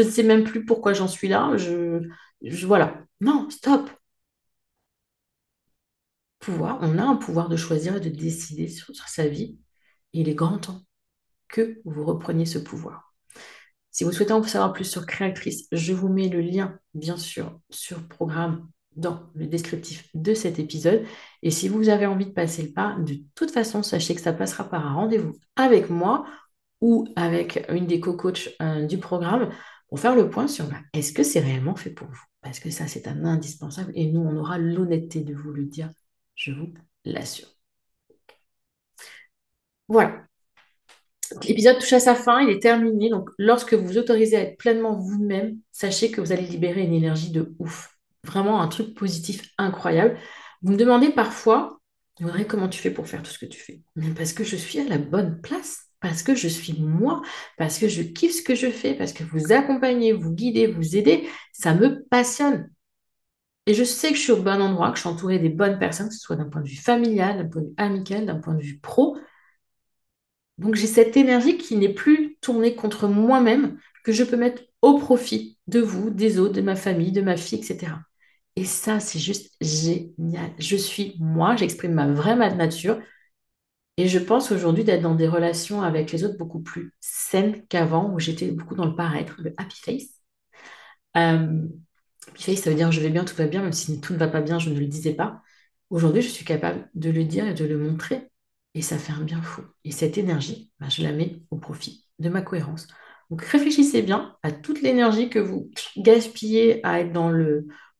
ne 0.02 0.10
sais 0.10 0.22
même 0.22 0.44
plus 0.44 0.64
pourquoi 0.64 0.92
j'en 0.92 1.08
suis 1.08 1.28
là. 1.28 1.56
Je, 1.56 2.00
je, 2.42 2.66
voilà. 2.66 3.04
Non, 3.20 3.50
stop. 3.50 3.90
Pouvoir, 6.38 6.78
on 6.80 6.96
a 6.98 7.02
un 7.02 7.16
pouvoir 7.16 7.48
de 7.48 7.56
choisir 7.56 7.96
et 7.96 8.00
de 8.00 8.08
décider 8.08 8.68
sur 8.68 8.94
sa 9.08 9.28
vie 9.28 9.58
il 10.12 10.28
est 10.28 10.34
grand 10.34 10.58
temps 10.58 10.82
que 11.48 11.80
vous 11.84 12.04
repreniez 12.04 12.46
ce 12.46 12.58
pouvoir. 12.58 13.14
Si 13.90 14.04
vous 14.04 14.12
souhaitez 14.12 14.32
en 14.32 14.42
savoir 14.42 14.72
plus 14.72 14.84
sur 14.84 15.06
Créatrice, 15.06 15.66
je 15.72 15.92
vous 15.92 16.08
mets 16.08 16.28
le 16.28 16.40
lien, 16.40 16.78
bien 16.94 17.16
sûr, 17.16 17.60
sur 17.70 18.06
programme 18.08 18.68
dans 19.00 19.30
le 19.34 19.46
descriptif 19.46 20.08
de 20.14 20.34
cet 20.34 20.58
épisode. 20.58 21.04
Et 21.42 21.50
si 21.50 21.68
vous 21.68 21.88
avez 21.88 22.06
envie 22.06 22.26
de 22.26 22.32
passer 22.32 22.62
le 22.62 22.72
pas, 22.72 22.96
de 23.00 23.16
toute 23.34 23.50
façon, 23.50 23.82
sachez 23.82 24.14
que 24.14 24.20
ça 24.20 24.32
passera 24.32 24.68
par 24.68 24.86
un 24.86 24.94
rendez-vous 24.94 25.36
avec 25.56 25.90
moi 25.90 26.26
ou 26.80 27.06
avec 27.16 27.66
une 27.70 27.86
des 27.86 28.00
co-coachs 28.00 28.50
euh, 28.62 28.86
du 28.86 28.98
programme 28.98 29.50
pour 29.88 29.98
faire 30.00 30.14
le 30.14 30.30
point 30.30 30.46
sur 30.46 30.66
bah, 30.66 30.76
est-ce 30.92 31.12
que 31.12 31.22
c'est 31.22 31.40
réellement 31.40 31.76
fait 31.76 31.90
pour 31.90 32.08
vous? 32.08 32.24
Parce 32.42 32.60
que 32.60 32.70
ça, 32.70 32.86
c'est 32.86 33.08
un 33.08 33.24
indispensable 33.24 33.92
et 33.94 34.06
nous, 34.06 34.20
on 34.20 34.36
aura 34.36 34.58
l'honnêteté 34.58 35.20
de 35.20 35.34
vous 35.34 35.52
le 35.52 35.64
dire, 35.64 35.90
je 36.34 36.52
vous 36.52 36.72
l'assure. 37.04 37.48
Voilà. 39.88 40.22
L'épisode 41.46 41.78
touche 41.78 41.92
à 41.92 42.00
sa 42.00 42.14
fin, 42.14 42.40
il 42.40 42.50
est 42.50 42.60
terminé. 42.60 43.08
Donc, 43.08 43.30
lorsque 43.38 43.74
vous 43.74 43.86
vous 43.86 43.98
autorisez 43.98 44.36
à 44.36 44.40
être 44.40 44.58
pleinement 44.58 44.96
vous-même, 44.96 45.58
sachez 45.72 46.10
que 46.10 46.20
vous 46.20 46.32
allez 46.32 46.46
libérer 46.46 46.82
une 46.82 46.94
énergie 46.94 47.30
de 47.30 47.54
ouf. 47.58 47.99
Vraiment 48.24 48.60
un 48.60 48.68
truc 48.68 48.94
positif 48.94 49.50
incroyable. 49.58 50.18
Vous 50.62 50.72
me 50.72 50.76
demandez 50.76 51.10
parfois, 51.10 51.80
Audrey, 52.22 52.46
comment 52.46 52.68
tu 52.68 52.80
fais 52.80 52.90
pour 52.90 53.08
faire 53.08 53.22
tout 53.22 53.30
ce 53.30 53.38
que 53.38 53.46
tu 53.46 53.58
fais? 53.58 53.80
Parce 54.16 54.32
que 54.32 54.44
je 54.44 54.56
suis 54.56 54.78
à 54.78 54.84
la 54.84 54.98
bonne 54.98 55.40
place, 55.40 55.86
parce 56.00 56.22
que 56.22 56.34
je 56.34 56.48
suis 56.48 56.78
moi, 56.78 57.22
parce 57.56 57.78
que 57.78 57.88
je 57.88 58.02
kiffe 58.02 58.36
ce 58.36 58.42
que 58.42 58.54
je 58.54 58.70
fais, 58.70 58.94
parce 58.94 59.12
que 59.12 59.24
vous 59.24 59.52
accompagnez, 59.52 60.12
vous 60.12 60.32
guidez, 60.32 60.66
vous 60.66 60.96
aidez, 60.96 61.28
ça 61.52 61.74
me 61.74 62.04
passionne. 62.10 62.70
Et 63.66 63.74
je 63.74 63.84
sais 63.84 64.10
que 64.10 64.16
je 64.16 64.22
suis 64.22 64.32
au 64.32 64.42
bon 64.42 64.60
endroit, 64.60 64.90
que 64.90 64.96
je 64.96 65.00
suis 65.02 65.08
entourée 65.08 65.38
des 65.38 65.48
bonnes 65.48 65.78
personnes, 65.78 66.08
que 66.08 66.14
ce 66.14 66.20
soit 66.20 66.36
d'un 66.36 66.48
point 66.48 66.60
de 66.60 66.68
vue 66.68 66.76
familial, 66.76 67.38
d'un 67.38 67.48
point 67.48 67.62
de 67.62 67.68
vue 67.68 67.74
amical, 67.76 68.26
d'un 68.26 68.38
point 68.38 68.54
de 68.54 68.62
vue 68.62 68.80
pro. 68.80 69.16
Donc 70.58 70.74
j'ai 70.74 70.86
cette 70.86 71.16
énergie 71.16 71.56
qui 71.56 71.76
n'est 71.76 71.94
plus 71.94 72.36
tournée 72.40 72.74
contre 72.74 73.08
moi-même, 73.08 73.78
que 74.04 74.12
je 74.12 74.24
peux 74.24 74.36
mettre 74.36 74.62
au 74.82 74.98
profit 74.98 75.58
de 75.68 75.80
vous, 75.80 76.10
des 76.10 76.38
autres, 76.38 76.54
de 76.54 76.60
ma 76.60 76.76
famille, 76.76 77.12
de 77.12 77.22
ma 77.22 77.36
fille, 77.36 77.58
etc. 77.58 77.92
Et 78.56 78.64
ça, 78.64 79.00
c'est 79.00 79.18
juste 79.18 79.52
génial. 79.60 80.50
Je 80.58 80.76
suis 80.76 81.16
moi, 81.20 81.56
j'exprime 81.56 81.92
ma 81.92 82.06
vraie 82.12 82.36
nature. 82.54 83.00
Et 83.96 84.08
je 84.08 84.18
pense 84.18 84.50
aujourd'hui 84.52 84.84
d'être 84.84 85.02
dans 85.02 85.14
des 85.14 85.28
relations 85.28 85.82
avec 85.82 86.12
les 86.12 86.24
autres 86.24 86.38
beaucoup 86.38 86.60
plus 86.60 86.94
saines 87.00 87.66
qu'avant, 87.68 88.12
où 88.12 88.18
j'étais 88.18 88.50
beaucoup 88.50 88.74
dans 88.74 88.86
le 88.86 88.94
paraître, 88.96 89.36
le 89.38 89.54
happy 89.58 89.80
face. 89.80 90.20
Euh, 91.16 91.66
happy 92.28 92.42
face, 92.42 92.60
ça 92.62 92.70
veut 92.70 92.76
dire 92.76 92.92
je 92.92 93.00
vais 93.00 93.10
bien, 93.10 93.24
tout 93.24 93.36
va 93.36 93.46
bien, 93.46 93.62
même 93.62 93.72
si 93.72 94.00
tout 94.00 94.12
ne 94.14 94.18
va 94.18 94.28
pas 94.28 94.40
bien, 94.40 94.58
je 94.58 94.70
ne 94.70 94.78
le 94.78 94.86
disais 94.86 95.14
pas. 95.14 95.42
Aujourd'hui, 95.90 96.22
je 96.22 96.28
suis 96.28 96.44
capable 96.44 96.88
de 96.94 97.10
le 97.10 97.24
dire 97.24 97.46
et 97.46 97.54
de 97.54 97.64
le 97.64 97.78
montrer 97.78 98.30
et 98.74 98.82
ça 98.82 98.98
fait 98.98 99.12
un 99.12 99.22
bien 99.22 99.42
fou. 99.42 99.62
Et 99.84 99.90
cette 99.92 100.18
énergie, 100.18 100.70
bah, 100.78 100.88
je 100.88 101.02
la 101.02 101.12
mets 101.12 101.42
au 101.50 101.56
profit 101.56 102.06
de 102.18 102.28
ma 102.28 102.42
cohérence. 102.42 102.86
Donc 103.30 103.42
réfléchissez 103.42 104.02
bien 104.02 104.36
à 104.42 104.52
toute 104.52 104.82
l'énergie 104.82 105.30
que 105.30 105.38
vous 105.38 105.70
gaspillez 105.96 106.84
à 106.86 107.00
être 107.00 107.12
dans 107.12 107.30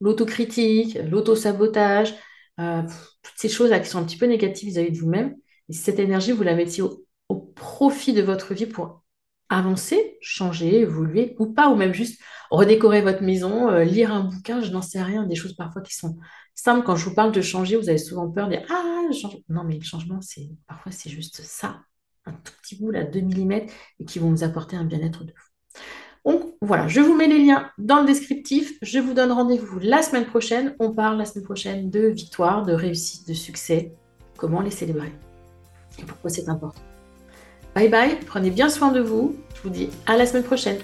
l'autocritique, 0.00 0.98
l'autosabotage, 1.10 2.14
euh, 2.58 2.82
toutes 3.22 3.38
ces 3.38 3.48
choses 3.48 3.70
qui 3.82 3.88
sont 3.88 3.98
un 3.98 4.04
petit 4.04 4.16
peu 4.16 4.26
négatives 4.26 4.68
vis-à-vis 4.68 4.92
de 4.92 4.98
vous-même. 4.98 5.36
Et 5.68 5.72
cette 5.72 5.98
énergie, 5.98 6.32
vous 6.32 6.42
la 6.42 6.54
mettiez 6.54 6.82
au, 6.82 7.06
profit 7.54 8.12
de 8.12 8.22
votre 8.22 8.54
vie 8.54 8.66
pour 8.66 9.04
avancer, 9.50 10.18
changer, 10.20 10.80
évoluer, 10.80 11.36
ou 11.38 11.46
pas, 11.46 11.68
ou 11.68 11.76
même 11.76 11.92
juste 11.92 12.20
redécorer 12.50 13.02
votre 13.02 13.22
maison, 13.22 13.68
euh, 13.68 13.84
lire 13.84 14.12
un 14.12 14.24
bouquin, 14.24 14.60
je 14.62 14.70
n'en 14.72 14.82
sais 14.82 15.02
rien, 15.02 15.26
des 15.26 15.34
choses 15.36 15.54
parfois 15.54 15.82
qui 15.82 15.94
sont 15.94 16.16
simple, 16.54 16.84
quand 16.84 16.96
je 16.96 17.08
vous 17.08 17.14
parle 17.14 17.32
de 17.32 17.40
changer, 17.40 17.76
vous 17.76 17.88
avez 17.88 17.98
souvent 17.98 18.30
peur 18.30 18.48
de 18.48 18.56
dire 18.56 18.66
Ah, 18.70 19.02
Non, 19.48 19.64
mais 19.64 19.76
le 19.76 19.82
changement, 19.82 20.20
c'est 20.20 20.48
parfois 20.66 20.92
c'est 20.92 21.10
juste 21.10 21.42
ça, 21.42 21.80
un 22.26 22.32
tout 22.32 22.52
petit 22.62 22.76
bout 22.76 22.90
là, 22.90 23.04
2 23.04 23.20
mm, 23.20 23.52
et 24.00 24.04
qui 24.06 24.18
vont 24.18 24.30
nous 24.30 24.44
apporter 24.44 24.76
un 24.76 24.84
bien-être 24.84 25.24
de 25.24 25.32
fou. 25.36 25.49
Donc 26.24 26.54
voilà, 26.60 26.86
je 26.88 27.00
vous 27.00 27.14
mets 27.14 27.28
les 27.28 27.44
liens 27.44 27.70
dans 27.78 28.00
le 28.00 28.06
descriptif. 28.06 28.74
Je 28.82 28.98
vous 28.98 29.14
donne 29.14 29.32
rendez-vous 29.32 29.78
la 29.80 30.02
semaine 30.02 30.26
prochaine. 30.26 30.74
On 30.78 30.92
parle 30.92 31.18
la 31.18 31.24
semaine 31.24 31.44
prochaine 31.44 31.90
de 31.90 32.06
victoire, 32.08 32.64
de 32.64 32.72
réussite, 32.72 33.26
de 33.26 33.34
succès, 33.34 33.92
comment 34.36 34.60
les 34.60 34.70
célébrer 34.70 35.12
et 35.98 36.04
pourquoi 36.04 36.30
c'est 36.30 36.48
important. 36.48 36.80
Bye 37.74 37.88
bye, 37.88 38.18
prenez 38.26 38.50
bien 38.50 38.68
soin 38.68 38.92
de 38.92 39.00
vous. 39.00 39.36
Je 39.54 39.62
vous 39.62 39.70
dis 39.70 39.90
à 40.06 40.16
la 40.16 40.26
semaine 40.26 40.42
prochaine. 40.42 40.78